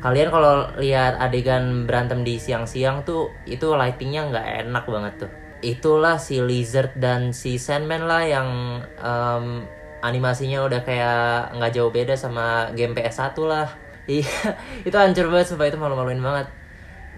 kalian 0.00 0.32
kalau 0.32 0.72
lihat 0.80 1.20
adegan 1.20 1.84
berantem 1.84 2.24
di 2.24 2.40
siang-siang 2.40 3.04
tuh 3.04 3.28
itu 3.44 3.68
lightingnya 3.76 4.32
nggak 4.32 4.46
enak 4.64 4.84
banget 4.88 5.14
tuh. 5.28 5.30
Itulah 5.60 6.16
si 6.16 6.40
lizard 6.40 6.96
dan 6.96 7.36
si 7.36 7.60
sandman 7.60 8.08
lah 8.08 8.24
yang 8.24 8.48
em, 8.96 9.68
animasinya 10.00 10.64
udah 10.64 10.80
kayak 10.80 11.52
nggak 11.60 11.72
jauh 11.76 11.92
beda 11.92 12.16
sama 12.16 12.72
game 12.72 12.96
PS1 12.96 13.36
lah. 13.44 13.68
Iya 14.10 14.58
itu 14.82 14.96
hancur 14.96 15.30
banget 15.30 15.54
sumpah 15.54 15.70
itu 15.70 15.78
malu-maluin 15.78 16.18
banget 16.18 16.50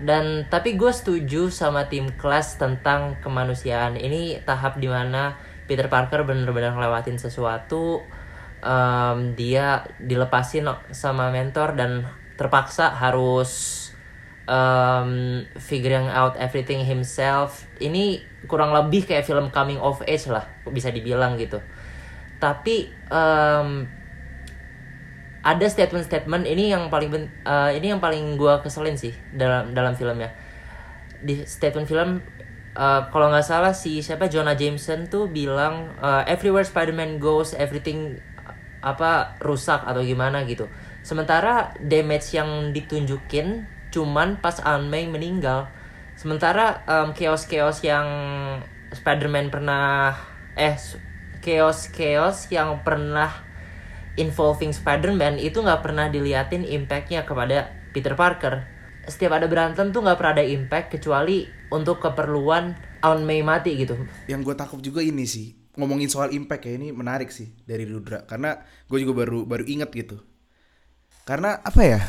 dan 0.00 0.48
tapi 0.48 0.80
gue 0.80 0.88
setuju 0.88 1.52
sama 1.52 1.92
tim 1.92 2.08
kelas 2.16 2.56
tentang 2.56 3.20
kemanusiaan. 3.20 4.00
Ini 4.00 4.40
tahap 4.48 4.80
di 4.80 4.88
mana 4.88 5.36
Peter 5.68 5.86
Parker 5.92 6.24
bener-bener 6.24 6.72
ngelewatin 6.72 7.20
sesuatu 7.20 8.00
em, 8.64 9.36
dia 9.36 9.84
dilepasin 10.00 10.66
sama 10.94 11.28
mentor 11.28 11.76
dan 11.76 12.08
terpaksa 12.40 12.90
harus 12.96 13.92
um, 14.48 15.42
figuring 15.60 16.08
out 16.08 16.34
everything 16.40 16.82
himself. 16.82 17.68
Ini 17.78 18.24
kurang 18.50 18.74
lebih 18.74 19.06
kayak 19.06 19.28
film 19.28 19.52
coming 19.54 19.78
of 19.78 20.02
age 20.08 20.26
lah 20.26 20.48
bisa 20.72 20.88
dibilang 20.90 21.36
gitu. 21.36 21.60
Tapi 22.42 22.90
em, 23.12 23.86
ada 25.42 25.66
statement-statement 25.66 26.46
ini 26.46 26.70
yang 26.70 26.86
paling 26.86 27.10
ben- 27.10 27.34
eh, 27.42 27.70
ini 27.78 27.90
yang 27.90 27.98
paling 27.98 28.38
gua 28.38 28.62
keselin 28.62 28.94
sih 28.94 29.14
dalam 29.34 29.74
dalam 29.74 29.98
filmnya. 29.98 30.30
Di 31.22 31.42
statement 31.46 31.86
film 31.90 32.22
eh, 32.78 33.00
kalau 33.10 33.26
nggak 33.30 33.46
salah 33.46 33.74
si 33.74 34.00
siapa 34.00 34.30
Jonah 34.30 34.54
Jameson 34.54 35.10
tuh 35.10 35.26
bilang 35.28 35.90
eh, 35.98 36.22
everywhere 36.30 36.66
Spider-Man 36.66 37.18
goes 37.18 37.54
everything 37.58 38.22
apa 38.82 39.38
rusak 39.38 39.82
atau 39.86 40.02
gimana 40.02 40.42
gitu. 40.46 40.66
Sementara 41.02 41.74
damage 41.82 42.34
yang 42.34 42.70
ditunjukin 42.70 43.66
cuman 43.94 44.38
pas 44.38 44.58
Aunt 44.62 44.90
May 44.90 45.06
meninggal. 45.06 45.70
Sementara 46.18 46.82
em, 46.86 47.14
chaos-chaos 47.14 47.82
yang 47.82 48.06
Spider-Man 48.94 49.50
pernah 49.50 50.14
eh 50.54 50.76
chaos-chaos 51.42 52.46
yang 52.54 52.86
pernah 52.86 53.51
involving 54.20 54.72
Spider-Man 54.72 55.40
itu 55.40 55.60
nggak 55.60 55.80
pernah 55.80 56.08
diliatin 56.12 56.64
impactnya 56.66 57.24
kepada 57.24 57.72
Peter 57.92 58.12
Parker. 58.12 58.64
Setiap 59.08 59.34
ada 59.34 59.50
berantem 59.50 59.90
tuh 59.90 60.04
nggak 60.04 60.18
pernah 60.18 60.32
ada 60.38 60.44
impact 60.46 60.98
kecuali 60.98 61.48
untuk 61.72 61.98
keperluan 61.98 62.76
Aunt 63.02 63.22
May 63.26 63.42
mati 63.42 63.74
gitu. 63.74 63.98
Yang 64.30 64.40
gue 64.52 64.54
takut 64.54 64.80
juga 64.80 65.02
ini 65.02 65.26
sih 65.26 65.58
ngomongin 65.72 66.08
soal 66.12 66.36
impact 66.36 66.68
ya 66.68 66.76
ini 66.76 66.92
menarik 66.92 67.32
sih 67.32 67.48
dari 67.64 67.88
Rudra 67.88 68.28
karena 68.28 68.60
gue 68.84 68.98
juga 69.00 69.24
baru 69.24 69.48
baru 69.48 69.64
inget 69.64 69.90
gitu. 69.90 70.20
Karena 71.24 71.58
apa 71.64 71.80
ya 71.80 72.00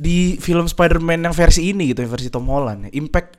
di 0.00 0.40
film 0.40 0.64
Spider-Man 0.64 1.28
yang 1.28 1.36
versi 1.36 1.68
ini 1.68 1.92
gitu, 1.92 2.00
yang 2.00 2.12
versi 2.12 2.32
Tom 2.32 2.48
Holland, 2.48 2.88
impact 2.96 3.36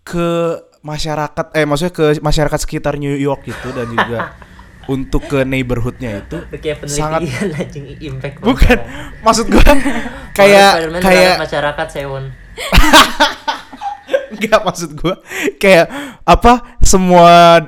ke 0.00 0.56
masyarakat 0.80 1.52
eh 1.52 1.68
maksudnya 1.68 1.92
ke 1.92 2.04
masyarakat 2.24 2.58
sekitar 2.64 2.96
New 2.96 3.12
York 3.12 3.44
gitu 3.44 3.68
dan 3.76 3.92
juga 3.92 4.32
untuk 4.90 5.22
ke 5.30 5.46
neighborhoodnya 5.46 6.26
itu 6.26 6.38
sangat 6.90 7.22
impact 8.02 8.42
bukan 8.42 8.78
masyarakat. 8.82 9.22
maksud 9.22 9.46
gue 9.46 9.62
kayak 10.34 10.70
kayak 10.98 11.38
masyarakat 11.38 11.86
Sewon. 11.94 12.24
Enggak 14.34 14.60
maksud 14.66 14.90
gua 14.98 15.22
kayak 15.58 15.86
apa 16.26 16.78
semua 16.82 17.62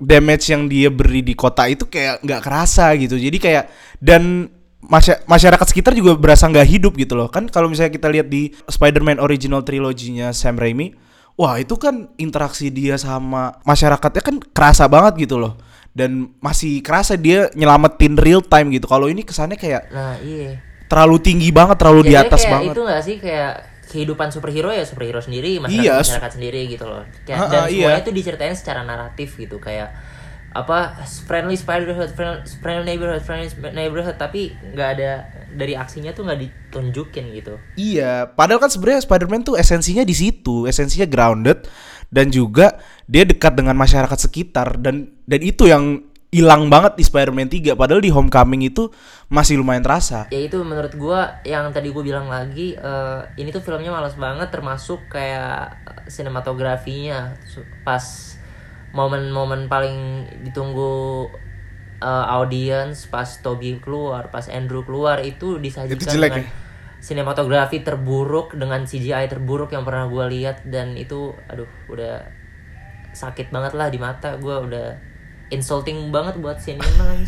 damage 0.00 0.48
yang 0.48 0.64
dia 0.68 0.88
beri 0.88 1.20
di 1.20 1.36
kota 1.36 1.68
itu 1.68 1.88
kayak 1.88 2.24
nggak 2.24 2.40
kerasa 2.40 2.92
gitu. 2.96 3.20
Jadi 3.20 3.36
kayak 3.36 3.64
dan 4.00 4.48
masya- 4.84 5.20
masyarakat 5.28 5.66
sekitar 5.68 5.92
juga 5.92 6.16
berasa 6.16 6.48
nggak 6.48 6.68
hidup 6.68 6.92
gitu 6.96 7.16
loh. 7.16 7.28
Kan 7.28 7.48
kalau 7.52 7.68
misalnya 7.68 7.92
kita 7.92 8.08
lihat 8.08 8.32
di 8.32 8.52
Spider-Man 8.68 9.20
original 9.20 9.60
triloginya 9.60 10.32
Sam 10.32 10.56
Raimi, 10.56 10.96
wah 11.36 11.60
itu 11.60 11.76
kan 11.76 12.08
interaksi 12.16 12.72
dia 12.72 12.96
sama 12.96 13.60
masyarakatnya 13.68 14.22
kan 14.24 14.36
kerasa 14.56 14.88
banget 14.88 15.28
gitu 15.28 15.36
loh. 15.36 15.60
Dan 15.90 16.34
masih 16.38 16.80
kerasa 16.80 17.18
dia 17.18 17.50
nyelamatin 17.52 18.14
real 18.14 18.40
time 18.40 18.70
gitu. 18.70 18.86
Kalau 18.86 19.10
ini 19.10 19.26
kesannya 19.26 19.58
kayak 19.58 19.90
Nah, 19.90 20.14
iya. 20.22 20.62
terlalu 20.86 21.18
tinggi 21.18 21.50
banget, 21.50 21.76
terlalu 21.82 22.06
di 22.06 22.14
Jadinya 22.14 22.30
atas 22.30 22.40
kayak 22.42 22.52
banget. 22.54 22.72
Itu 22.74 22.82
gak 22.86 23.02
sih 23.02 23.16
kayak 23.18 23.52
kehidupan 23.90 24.28
superhero 24.30 24.70
ya 24.70 24.86
superhero 24.86 25.18
sendiri, 25.18 25.58
masyarakat 25.58 25.82
Iya. 25.82 25.98
masyarakat 25.98 26.32
sendiri 26.38 26.60
gitu 26.70 26.86
loh. 26.86 27.02
Kayak, 27.26 27.38
Ha-ha, 27.42 27.50
dan 27.50 27.62
iya. 27.66 27.74
semuanya 27.74 28.02
itu 28.06 28.12
diceritain 28.14 28.54
secara 28.54 28.80
naratif 28.86 29.34
gitu 29.34 29.58
kayak 29.58 29.90
apa 30.50 30.98
friendly 31.30 31.54
spiderhood 31.54 32.10
friendly, 32.10 32.42
friendly 32.58 32.82
neighborhood 32.82 33.22
friendly 33.22 33.46
neighborhood 33.70 34.18
tapi 34.18 34.50
nggak 34.74 34.88
ada 34.98 35.22
dari 35.54 35.78
aksinya 35.78 36.10
tuh 36.10 36.26
nggak 36.26 36.40
ditunjukin 36.42 37.30
gitu 37.38 37.54
Iya, 37.78 38.34
padahal 38.34 38.58
kan 38.58 38.66
sebenarnya 38.66 39.06
Spider-Man 39.06 39.46
tuh 39.46 39.54
esensinya 39.54 40.02
di 40.02 40.10
situ, 40.10 40.66
esensinya 40.66 41.06
grounded 41.06 41.70
dan 42.10 42.34
juga 42.34 42.82
dia 43.10 43.26
dekat 43.26 43.58
dengan 43.58 43.74
masyarakat 43.74 44.18
sekitar 44.30 44.78
dan 44.78 45.10
dan 45.26 45.40
itu 45.42 45.66
yang 45.66 46.06
hilang 46.30 46.70
banget 46.70 46.94
di 46.94 47.02
Spider-Man 47.02 47.50
3 47.50 47.74
padahal 47.74 47.98
di 47.98 48.14
Homecoming 48.14 48.70
itu 48.70 48.86
masih 49.26 49.58
lumayan 49.58 49.82
terasa. 49.82 50.30
ya 50.30 50.38
itu 50.38 50.62
menurut 50.62 50.94
gua 50.94 51.42
yang 51.42 51.74
tadi 51.74 51.90
gue 51.90 52.04
bilang 52.06 52.30
lagi 52.30 52.78
eh, 52.78 53.20
ini 53.34 53.50
tuh 53.50 53.58
filmnya 53.58 53.90
malas 53.90 54.14
banget 54.14 54.46
termasuk 54.54 55.10
kayak 55.10 55.74
eh, 55.90 56.06
sinematografinya 56.06 57.34
pas 57.82 58.38
momen-momen 58.94 59.66
paling 59.66 60.30
ditunggu 60.46 61.26
eh, 61.98 62.26
audience 62.30 63.10
pas 63.10 63.26
Toby 63.42 63.82
keluar 63.82 64.30
pas 64.30 64.46
Andrew 64.46 64.86
keluar 64.86 65.18
itu 65.26 65.58
disajikan 65.58 65.98
Itu 65.98 66.06
jelek 66.06 66.30
dengan 66.30 66.46
ya? 66.46 66.50
sinematografi 67.02 67.82
terburuk 67.82 68.54
dengan 68.54 68.86
CGI 68.86 69.26
terburuk 69.26 69.74
yang 69.74 69.82
pernah 69.82 70.06
gua 70.06 70.30
lihat 70.30 70.62
dan 70.62 70.94
itu 70.94 71.34
aduh 71.50 71.66
udah 71.90 72.38
sakit 73.12 73.50
banget 73.50 73.72
lah 73.72 73.88
di 73.88 73.98
mata 73.98 74.36
gua 74.36 74.60
udah 74.60 74.86
insulting 75.48 76.08
banget 76.08 76.38
buat 76.38 76.58
sinema. 76.58 77.16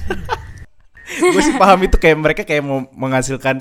Gue 1.12 1.42
sih 1.42 1.54
paham 1.54 1.82
itu 1.82 1.98
kayak 1.98 2.16
mereka 2.16 2.42
kayak 2.42 2.62
mau 2.62 2.86
menghasilkan 2.88 3.60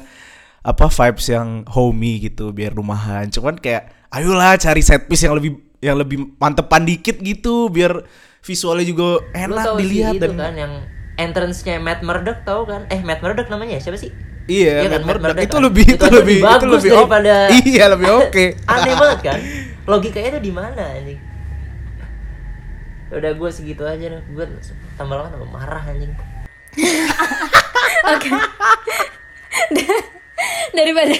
apa 0.61 0.85
vibes 0.87 1.25
yang 1.27 1.65
homey 1.67 2.21
gitu 2.21 2.53
biar 2.53 2.71
rumahan. 2.71 3.27
Cuman 3.27 3.57
kayak 3.57 3.89
ayolah 4.09 4.55
cari 4.55 4.79
set 4.79 5.09
piece 5.09 5.25
yang 5.25 5.33
lebih 5.33 5.57
yang 5.81 5.97
lebih 5.97 6.37
mantepan 6.37 6.85
dikit 6.85 7.17
gitu 7.17 7.67
biar 7.67 8.05
visualnya 8.39 8.85
juga 8.85 9.25
enak 9.33 9.73
dilihat 9.75 10.13
itu 10.15 10.23
dan 10.23 10.37
kan 10.37 10.53
yang 10.53 10.73
entrance-nya 11.17 11.81
Matt 11.81 12.05
Murdock 12.05 12.45
tahu 12.45 12.69
kan? 12.69 12.85
Eh 12.87 13.01
Matt 13.01 13.25
Murdock 13.25 13.49
namanya 13.49 13.81
siapa 13.81 13.97
sih? 13.97 14.13
Iya, 14.45 14.85
Iya 14.85 14.89
kan, 14.91 15.01
Matt 15.01 15.19
Murdock. 15.19 15.41
Itu 15.41 15.55
kan? 15.57 15.63
lebih 15.65 15.83
Itu 15.83 15.93
itu, 15.97 16.05
lebih 16.05 16.15
lebih 16.15 16.37
itu 16.37 16.45
bagus 16.45 16.69
lebih 16.77 16.91
op- 16.93 17.09
daripada- 17.09 17.49
Iya, 17.65 17.83
lebih 17.89 18.07
oke. 18.21 18.45
Aneh 18.63 18.93
banget 18.95 19.19
kan? 19.23 19.39
Logikanya 19.83 20.29
tuh 20.37 20.43
di 20.45 20.51
mana 20.53 20.83
anjing? 20.93 21.19
Udah 23.11 23.31
gue 23.35 23.49
segitu 23.51 23.83
aja 23.83 24.17
dah. 24.17 24.21
Gue 24.31 24.45
tambah 24.95 25.19
lama 25.19 25.29
tambah 25.29 25.49
marah 25.51 25.83
anjing. 25.83 26.15
daripada 30.71 31.15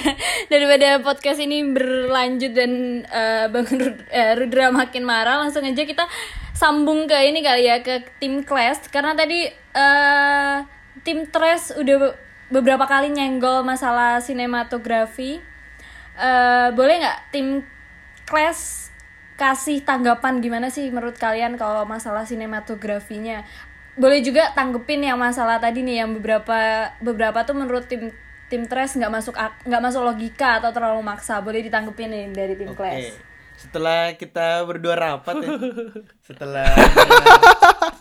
daripada 0.48 0.88
podcast 1.04 1.38
ini 1.38 1.62
berlanjut 1.70 2.52
dan 2.56 3.04
eh, 3.06 3.46
bang 3.46 3.66
eh, 4.08 4.32
Rudra 4.34 4.72
makin 4.72 5.04
marah 5.04 5.38
langsung 5.38 5.62
aja 5.62 5.84
kita 5.84 6.08
sambung 6.56 7.04
ke 7.06 7.14
ini 7.28 7.44
kali 7.44 7.68
ya 7.68 7.84
ke 7.84 8.02
tim 8.18 8.42
Clash 8.42 8.88
karena 8.88 9.12
tadi 9.14 9.46
eh, 9.52 10.56
tim 11.04 11.28
Trash 11.28 11.76
udah 11.76 11.96
be- 12.00 12.16
beberapa 12.50 12.88
kali 12.88 13.12
nyenggol 13.12 13.62
masalah 13.62 14.18
sinematografi 14.18 15.52
Eh, 16.12 16.68
boleh 16.76 17.00
nggak 17.00 17.18
tim 17.32 17.64
Clash 18.28 18.81
kasih 19.42 19.82
tanggapan 19.82 20.38
gimana 20.38 20.70
sih 20.70 20.86
menurut 20.94 21.18
kalian 21.18 21.58
kalau 21.58 21.82
masalah 21.82 22.22
sinematografinya 22.22 23.42
boleh 23.98 24.22
juga 24.22 24.54
tanggepin 24.54 25.02
yang 25.02 25.18
masalah 25.18 25.58
tadi 25.58 25.82
nih 25.82 26.06
yang 26.06 26.14
beberapa 26.14 26.94
beberapa 27.02 27.42
tuh 27.42 27.58
menurut 27.58 27.90
tim 27.90 28.14
tim 28.46 28.62
Trash 28.70 28.94
nggak 28.94 29.10
masuk 29.10 29.34
ak- 29.34 29.66
nggak 29.66 29.82
masuk 29.82 30.06
logika 30.06 30.62
atau 30.62 30.70
terlalu 30.70 31.02
maksa 31.02 31.42
boleh 31.42 31.60
ditanggepin 31.66 32.08
nih 32.14 32.24
dari 32.30 32.54
tim 32.54 32.70
Oke. 32.70 32.78
Clash 32.78 33.10
Setelah 33.58 34.14
kita 34.18 34.62
berdua 34.66 34.94
rapat 34.98 35.38
ya. 35.38 35.50
setelah 36.28 36.66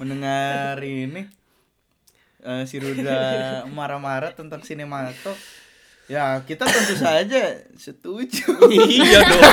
mendengar, 0.02 0.78
ini 0.82 1.30
eh, 2.42 2.64
si 2.66 2.82
Rudra 2.82 3.62
marah-marah 3.70 4.34
tentang 4.34 4.66
sinemato. 4.66 5.38
Ya, 6.12 6.44
kita 6.44 6.68
tentu 6.68 6.92
saja 7.00 7.56
setuju. 7.80 8.52
iya 8.92 9.24
dong. 9.24 9.40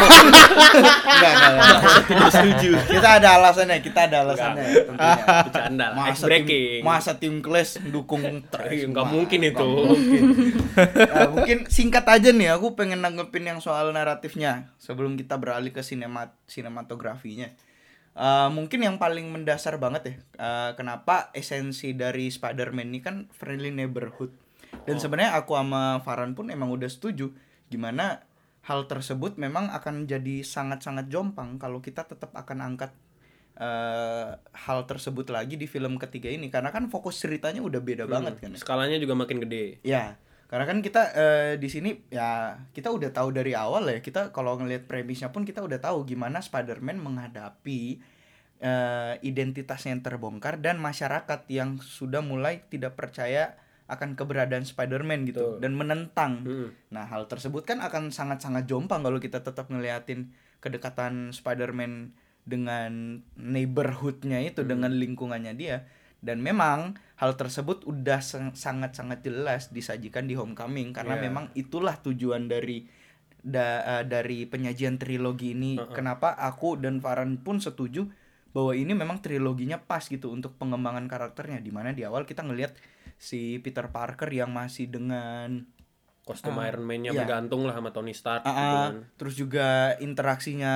Enggak, 1.06 1.32
enggak, 1.38 1.52
enggak. 1.54 1.78
Tidak 2.10 2.30
setuju. 2.34 2.70
Kita 2.98 3.08
ada 3.22 3.28
alasannya, 3.38 3.78
kita 3.78 4.00
ada 4.10 4.16
alasannya 4.26 4.64
tentunya. 4.66 5.22
Bercanda 5.46 5.86
lah. 5.94 5.96
Masa 6.02 6.10
Ice 6.10 6.18
tim, 6.18 6.26
breaking. 6.26 6.80
masa 6.82 7.12
tim 7.14 7.34
Clash 7.38 7.72
dukung 7.94 8.22
trash? 8.50 8.74
Iya, 8.74 8.86
nggak 8.90 9.06
Wah, 9.06 9.12
mungkin 9.14 9.40
itu. 9.46 9.70
mungkin. 9.70 10.22
Nah, 10.98 11.28
mungkin 11.38 11.58
singkat 11.70 12.04
aja 12.10 12.34
nih, 12.34 12.50
aku 12.50 12.74
pengen 12.74 13.06
nanggepin 13.06 13.46
yang 13.46 13.62
soal 13.62 13.94
naratifnya 13.94 14.74
sebelum 14.82 15.14
kita 15.14 15.38
beralih 15.38 15.70
ke 15.70 15.86
sinemat 15.86 16.34
sinematografinya. 16.50 17.54
Eh, 18.18 18.48
mungkin 18.50 18.82
yang 18.82 18.98
paling 18.98 19.30
mendasar 19.30 19.78
banget 19.78 20.02
ya, 20.10 20.14
eh, 20.42 20.70
kenapa 20.74 21.30
esensi 21.38 21.94
dari 21.94 22.34
Spider-Man 22.34 22.90
ini 22.90 22.98
kan 22.98 23.30
friendly 23.30 23.70
neighborhood. 23.70 24.34
Dan 24.88 24.96
sebenarnya 24.96 25.37
aku 25.37 25.57
sama 25.57 26.00
Farhan 26.00 26.33
pun 26.33 26.48
emang 26.48 26.72
udah 26.72 26.88
setuju 26.88 27.33
gimana 27.68 28.24
hal 28.64 28.85
tersebut 28.88 29.37
memang 29.40 29.72
akan 29.72 30.04
jadi 30.04 30.44
sangat-sangat 30.44 31.09
jompang 31.09 31.57
kalau 31.61 31.81
kita 31.81 32.04
tetap 32.04 32.33
akan 32.37 32.74
angkat 32.74 32.92
eh, 33.57 34.37
hal 34.37 34.78
tersebut 34.85 35.28
lagi 35.33 35.57
di 35.57 35.64
film 35.64 35.96
ketiga 35.96 36.28
ini 36.28 36.48
karena 36.52 36.68
kan 36.68 36.88
fokus 36.92 37.20
ceritanya 37.20 37.64
udah 37.64 37.81
beda 37.81 38.04
banget 38.04 38.37
kan 38.40 38.52
ya. 38.52 38.59
Skalanya 38.61 38.96
juga 39.00 39.16
makin 39.16 39.40
gede. 39.44 39.81
Ya, 39.85 40.20
karena 40.48 40.64
kan 40.64 40.81
kita 40.81 41.02
eh, 41.12 41.52
di 41.61 41.68
sini 41.68 42.09
ya 42.09 42.57
kita 42.72 42.88
udah 42.88 43.12
tahu 43.12 43.37
dari 43.37 43.52
awal 43.52 43.85
ya 43.88 44.00
kita 44.00 44.33
kalau 44.33 44.57
ngelihat 44.57 44.88
premisnya 44.88 45.28
pun 45.28 45.44
kita 45.44 45.61
udah 45.61 45.76
tahu 45.76 46.09
gimana 46.09 46.40
Spider-Man 46.40 46.96
menghadapi 47.00 48.00
eh, 48.64 49.14
identitasnya 49.20 49.92
yang 49.92 50.00
terbongkar 50.00 50.57
dan 50.64 50.81
masyarakat 50.81 51.44
yang 51.52 51.76
sudah 51.85 52.24
mulai 52.24 52.64
tidak 52.72 52.96
percaya 52.96 53.61
akan 53.88 54.14
keberadaan 54.14 54.68
Spider-Man 54.68 55.24
gitu 55.24 55.57
Betul. 55.57 55.61
dan 55.64 55.72
menentang. 55.72 56.33
Mm. 56.44 56.68
Nah, 56.92 57.09
hal 57.09 57.24
tersebut 57.24 57.64
kan 57.64 57.81
akan 57.81 58.12
sangat-sangat 58.12 58.68
jompang 58.68 59.01
kalau 59.01 59.16
kita 59.16 59.40
tetap 59.40 59.72
ngeliatin 59.72 60.29
kedekatan 60.61 61.33
Spider-Man 61.33 62.12
dengan 62.44 63.20
neighborhoodnya 63.37 64.40
itu 64.40 64.64
dengan 64.64 64.92
lingkungannya 64.92 65.53
dia 65.53 65.85
dan 66.18 66.42
memang 66.42 66.98
hal 67.20 67.37
tersebut 67.38 67.87
udah 67.87 68.18
sang- 68.18 68.57
sangat-sangat 68.57 69.22
jelas 69.22 69.70
disajikan 69.70 70.27
di 70.27 70.35
Homecoming 70.35 70.90
karena 70.90 71.20
Yeah. 71.20 71.24
memang 71.31 71.44
itulah 71.55 72.01
tujuan 72.01 72.51
dari 72.51 72.88
da- 73.38 74.03
eh, 74.03 74.05
dari 74.09 74.48
penyajian 74.48 74.98
trilogi 74.98 75.55
ini 75.55 75.79
kenapa 75.94 76.35
aku 76.35 76.81
dan 76.81 76.98
Farhan 76.98 77.38
pun 77.38 77.62
setuju 77.62 78.11
bahwa 78.51 78.72
ini 78.74 78.96
memang 78.96 79.22
triloginya 79.22 79.79
pas 79.79 80.03
gitu 80.03 80.33
untuk 80.33 80.57
pengembangan 80.59 81.07
karakternya 81.07 81.62
di 81.62 81.70
mana 81.70 81.94
di 81.94 82.03
awal 82.03 82.27
kita 82.27 82.42
ngelihat 82.42 82.74
si 83.18 83.59
Peter 83.59 83.85
Parker 83.87 84.31
yang 84.31 84.48
masih 84.48 84.87
dengan 84.87 85.66
Kostum 86.22 86.54
Ah, 86.54 86.66
Iron 86.66 86.85
Man-nya 86.85 87.11
iya. 87.11 87.18
bergantung 87.18 87.64
lah 87.64 87.74
sama 87.74 87.90
Tony 87.90 88.12
Stark 88.12 88.42
Ah, 88.42 88.48
gitu 88.48 88.57
ah, 88.57 88.76
kan. 88.85 88.94
terus 89.16 89.35
juga 89.35 89.68
interaksinya 89.98 90.74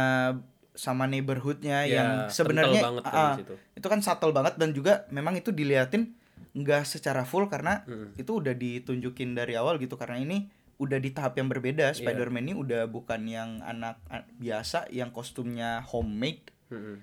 sama 0.72 1.04
neighborhoodnya 1.04 1.84
Ya, 1.84 1.94
yang 1.94 2.08
sebenarnya 2.28 2.80
banget 2.82 3.04
kan 3.04 3.12
ah, 3.14 3.34
situ. 3.36 3.54
itu 3.74 3.86
kan 3.86 4.00
subtle 4.00 4.32
banget 4.32 4.56
dan 4.56 4.72
juga 4.72 5.04
memang 5.08 5.34
itu 5.34 5.50
diliatin 5.50 6.16
nggak 6.52 6.82
secara 6.84 7.22
full 7.22 7.46
karena 7.46 7.84
Hmm. 7.84 8.12
itu 8.14 8.32
udah 8.34 8.52
ditunjukin 8.52 9.32
dari 9.32 9.52
awal 9.54 9.76
gitu 9.76 9.94
karena 9.94 10.16
ini 10.18 10.48
udah 10.78 10.96
di 10.96 11.10
tahap 11.10 11.36
yang 11.36 11.46
Iya. 11.46 11.52
berbeda 11.52 11.86
Spider-Man 11.92 12.42
ini 12.44 12.54
udah 12.54 12.82
bukan 12.86 13.20
yang 13.24 13.60
anak 13.62 14.00
biasa 14.34 14.88
yang 14.88 15.08
kostumnya 15.10 15.84
homemade 15.84 16.48
Mm-mm. 16.66 16.96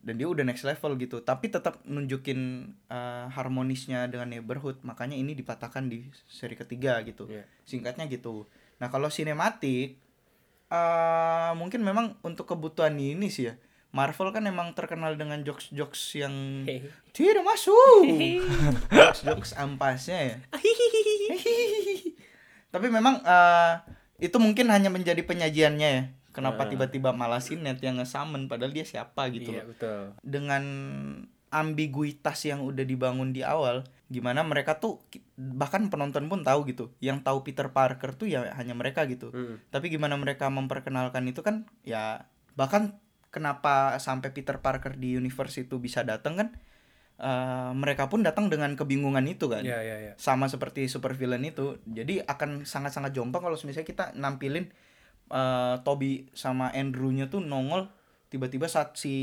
Dan 0.00 0.16
dia 0.16 0.28
udah 0.28 0.44
next 0.44 0.64
level 0.64 0.96
gitu. 0.96 1.20
Tapi 1.20 1.52
tetap 1.52 1.84
nunjukin 1.84 2.72
uh, 2.88 3.28
harmonisnya 3.32 4.08
dengan 4.08 4.32
neighborhood. 4.32 4.80
Makanya 4.80 5.16
ini 5.16 5.36
dipatahkan 5.36 5.92
di 5.92 6.08
seri 6.24 6.56
ketiga 6.56 7.00
gitu. 7.04 7.28
Iya. 7.28 7.44
singkatnya 7.68 8.08
gitu. 8.08 8.48
Nah 8.80 8.88
kalau 8.88 9.12
sinematik 9.12 10.00
uh, 10.72 11.52
mungkin 11.54 11.84
memang 11.84 12.16
untuk 12.24 12.48
kebutuhan 12.48 12.96
ini 12.96 13.28
sih 13.28 13.52
ya. 13.52 13.54
Marvel 13.90 14.30
kan 14.30 14.46
emang 14.46 14.70
terkenal 14.70 15.18
dengan 15.18 15.42
jokes-jokes 15.42 16.14
yang 16.14 16.62
tidak 17.10 17.42
masuk. 17.42 18.06
Jokes-jokes 18.86 19.58
ampasnya 19.58 20.18
ya. 20.30 20.36
Tapi 22.70 22.86
memang 22.86 23.18
eh, 23.18 23.72
itu 24.22 24.38
mungkin 24.38 24.70
hanya 24.70 24.94
menjadi 24.94 25.26
penyajiannya 25.26 25.88
ya 25.90 26.02
kenapa 26.30 26.66
tiba-tiba 26.66 27.10
malah 27.12 27.38
Sinet 27.38 27.78
yang 27.78 27.96
nge-summon 27.96 28.46
padahal 28.46 28.70
dia 28.70 28.84
siapa 28.84 29.26
gitu 29.28 29.50
Iya 29.50 29.62
loh. 29.62 29.66
betul. 29.70 30.00
dengan 30.20 30.64
ambiguitas 31.50 32.38
yang 32.44 32.62
udah 32.62 32.82
dibangun 32.82 33.30
di 33.30 33.42
awal 33.42 33.82
gimana 34.06 34.42
mereka 34.42 34.78
tuh 34.78 35.02
bahkan 35.36 35.86
penonton 35.86 36.26
pun 36.26 36.42
tahu 36.42 36.62
gitu 36.64 36.94
yang 36.98 37.20
tahu 37.20 37.42
Peter 37.42 37.70
Parker 37.70 38.10
tuh 38.12 38.26
ya 38.26 38.54
hanya 38.54 38.72
mereka 38.72 39.06
gitu 39.06 39.30
Mm. 39.30 39.58
tapi 39.68 39.86
gimana 39.88 40.14
mereka 40.14 40.46
memperkenalkan 40.48 41.26
itu 41.26 41.40
kan 41.40 41.66
ya 41.80 42.26
bahkan 42.54 42.98
kenapa 43.30 43.94
sampai 43.96 44.30
Peter 44.30 44.58
Parker 44.58 44.94
di 44.94 45.14
universe 45.14 45.60
itu 45.60 45.78
bisa 45.78 46.02
datang 46.02 46.34
kan 46.36 46.48
eh, 47.18 47.70
mereka 47.72 48.06
pun 48.06 48.22
datang 48.22 48.46
dengan 48.46 48.74
kebingungan 48.74 49.26
itu 49.26 49.46
kan 49.46 49.62
Iya 49.62 49.78
iya 49.80 49.96
iya. 50.00 50.12
sama 50.16 50.46
seperti 50.46 50.86
super 50.86 51.14
villain 51.14 51.42
itu 51.44 51.78
jadi 51.84 52.22
akan 52.24 52.62
sangat-sangat 52.64 53.10
jompang 53.10 53.42
kalau 53.42 53.54
misalnya 53.56 53.84
kita 53.84 54.04
nampilin 54.14 54.70
eh, 55.30 55.74
Toby 55.80 56.28
sama 56.30 56.68
Andrew-nya 56.70 57.26
tuh 57.26 57.40
nongol 57.40 57.86
tiba-tiba 58.26 58.66
saat 58.66 58.94
si 58.94 59.14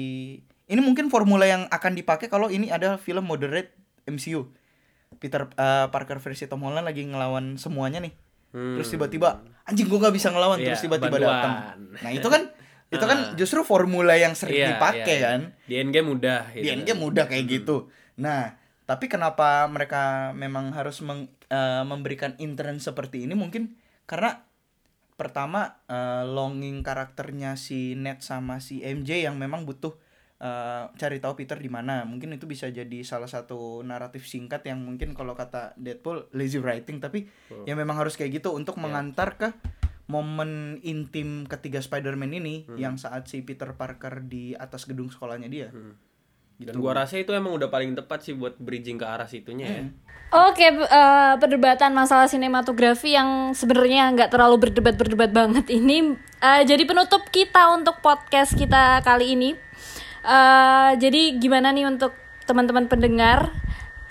ini 0.66 0.82
mungkin 0.82 1.08
formula 1.08 1.44
yang 1.44 1.64
akan 1.68 1.94
dipakai 1.94 2.28
kalau 2.28 2.48
ini 2.48 2.68
ada 2.68 2.96
film 2.98 3.24
moderate 3.24 3.72
MCU. 4.04 4.48
Peter 5.18 5.48
eh, 5.48 5.88
Parker 5.88 6.20
versi 6.20 6.46
Tom 6.46 6.62
Holland 6.62 6.84
lagi 6.84 7.04
ngelawan 7.04 7.56
semuanya 7.56 8.00
nih. 8.00 8.12
Terus 8.52 8.88
tiba-tiba 8.90 9.44
anjing 9.64 9.86
gua 9.86 10.08
nggak 10.08 10.16
bisa 10.16 10.32
ngelawan 10.32 10.58
Iya, 10.58 10.74
terus 10.74 10.82
tiba-tiba 10.82 11.14
bantuan. 11.14 11.32
datang. 11.32 11.54
Nah, 12.00 12.12
itu 12.12 12.28
kan 12.28 12.42
itu 12.96 13.04
kan 13.04 13.20
justru 13.36 13.60
formula 13.62 14.16
yang 14.16 14.32
sering 14.32 14.64
Iya, 14.64 14.68
dipakai 14.76 15.04
iya, 15.06 15.20
iya. 15.20 15.28
kan. 15.28 15.42
Di 15.64 15.76
endgame 15.78 16.08
mudah 16.08 16.42
gitu. 16.52 16.64
Di 16.64 16.68
endgame 16.70 17.00
mudah 17.00 17.26
kayak 17.28 17.46
gitu. 17.46 17.76
Nah, 18.18 18.56
tapi 18.84 19.06
kenapa 19.08 19.68
mereka 19.68 20.32
memang 20.32 20.72
harus 20.72 21.00
meng- 21.00 21.28
eh, 21.48 21.84
memberikan 21.84 22.36
intern 22.38 22.80
seperti 22.80 23.24
ini 23.24 23.36
mungkin 23.36 23.76
karena 24.04 24.47
pertama 25.18 25.82
eh, 25.90 26.24
longing 26.24 26.86
karakternya 26.86 27.58
si 27.58 27.98
Ned 27.98 28.22
sama 28.22 28.62
si 28.62 28.86
MJ 28.86 29.26
yang 29.26 29.36
memang 29.36 29.66
butuh 29.66 29.98
eh, 30.38 30.86
cari 30.94 31.18
tahu 31.18 31.42
Peter 31.44 31.58
di 31.58 31.68
mana. 31.68 32.06
Mungkin 32.06 32.38
itu 32.38 32.46
bisa 32.46 32.70
jadi 32.70 33.02
salah 33.02 33.28
satu 33.28 33.82
naratif 33.82 34.30
singkat 34.30 34.64
yang 34.70 34.86
mungkin 34.86 35.18
kalau 35.18 35.34
kata 35.34 35.74
Deadpool 35.76 36.30
lazy 36.38 36.62
writing 36.62 37.02
tapi 37.02 37.26
ya 37.66 37.74
memang 37.74 37.98
harus 37.98 38.14
kayak 38.16 38.40
gitu 38.40 38.54
untuk 38.54 38.78
mengantar 38.78 39.36
ke 39.36 39.50
momen 40.08 40.80
intim 40.88 41.44
ketiga 41.44 41.84
Spider-Man 41.84 42.32
ini 42.32 42.64
yang 42.80 42.96
saat 42.96 43.28
si 43.28 43.44
Peter 43.44 43.76
Parker 43.76 44.24
di 44.24 44.56
atas 44.56 44.88
gedung 44.88 45.12
sekolahnya 45.12 45.52
dia. 45.52 45.68
Dan 46.58 46.82
gua 46.82 47.06
rasa 47.06 47.22
itu 47.22 47.30
emang 47.38 47.54
udah 47.54 47.70
paling 47.70 47.94
tepat 47.94 48.26
sih 48.26 48.34
buat 48.34 48.58
bridging 48.58 48.98
ke 48.98 49.06
arah 49.06 49.30
situnya 49.30 49.68
ya. 49.70 49.84
Oke, 50.28 50.68
eh, 50.68 51.34
perdebatan 51.40 51.96
masalah 51.96 52.28
sinematografi 52.28 53.16
yang 53.16 53.56
sebenarnya 53.56 54.12
nggak 54.12 54.36
terlalu 54.36 54.68
berdebat-berdebat 54.68 55.32
banget 55.32 55.72
ini. 55.72 56.20
Eh, 56.44 56.62
jadi 56.68 56.84
penutup 56.84 57.24
kita 57.32 57.72
untuk 57.72 58.04
podcast 58.04 58.52
kita 58.58 59.00
kali 59.08 59.40
ini. 59.40 59.56
Eh, 60.28 60.92
jadi 61.00 61.40
gimana 61.40 61.72
nih 61.72 61.88
untuk 61.88 62.12
teman-teman 62.44 62.92
pendengar? 62.92 63.56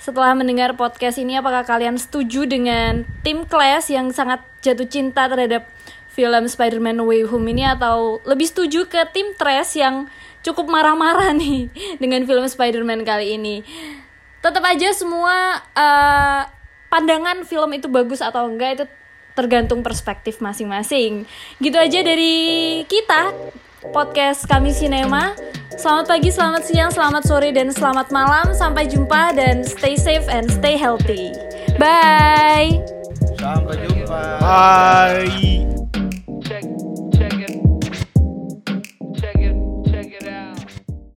Setelah 0.01 0.33
mendengar 0.33 0.73
podcast 0.73 1.21
ini 1.21 1.37
apakah 1.37 1.69
kalian 1.69 2.01
setuju 2.01 2.49
dengan 2.49 3.05
tim 3.21 3.45
Clash 3.45 3.93
yang 3.93 4.09
sangat 4.15 4.41
jatuh 4.65 4.89
cinta 4.89 5.29
terhadap 5.29 5.69
film 6.09 6.49
Spider-Man 6.49 7.05
Way 7.05 7.29
Home 7.29 7.53
ini? 7.53 7.69
Atau 7.69 8.25
lebih 8.25 8.49
setuju 8.49 8.89
ke 8.89 9.05
tim 9.13 9.37
Trash 9.37 9.77
yang 9.77 10.09
cukup 10.47 10.71
marah-marah 10.71 11.35
nih 11.35 11.67
dengan 12.03 12.23
film 12.23 12.47
Spider-Man 12.47 13.03
kali 13.03 13.35
ini? 13.35 13.67
tetap 14.47 14.63
aja 14.63 14.95
semua 14.95 15.59
eh, 15.75 16.43
pandangan 16.87 17.43
film 17.43 17.71
itu 17.75 17.91
bagus 17.91 18.23
atau 18.23 18.47
enggak 18.47 18.71
itu 18.79 18.85
tergantung 19.35 19.83
perspektif 19.83 20.41
masing-masing. 20.41 21.27
Gitu 21.61 21.77
aja 21.77 22.01
dari 22.01 22.81
kita 22.89 23.35
podcast 23.91 24.47
kami 24.49 24.73
Sinema. 24.73 25.37
Selamat 25.77 26.09
pagi, 26.09 26.33
selamat 26.33 26.63
siang, 26.65 26.89
selamat 26.89 27.23
sore 27.29 27.53
dan 27.53 27.69
selamat 27.69 28.09
malam. 28.09 28.57
Sampai 28.57 28.89
jumpa 28.89 29.37
dan 29.37 29.61
stay 29.61 29.99
safe 29.99 30.25
and 30.33 30.49
stay 30.49 30.79
healthy. 30.79 31.37
Bye. 31.77 32.81
Sampai 33.37 33.77
jumpa. 33.85 34.41
Bye. 34.41 36.06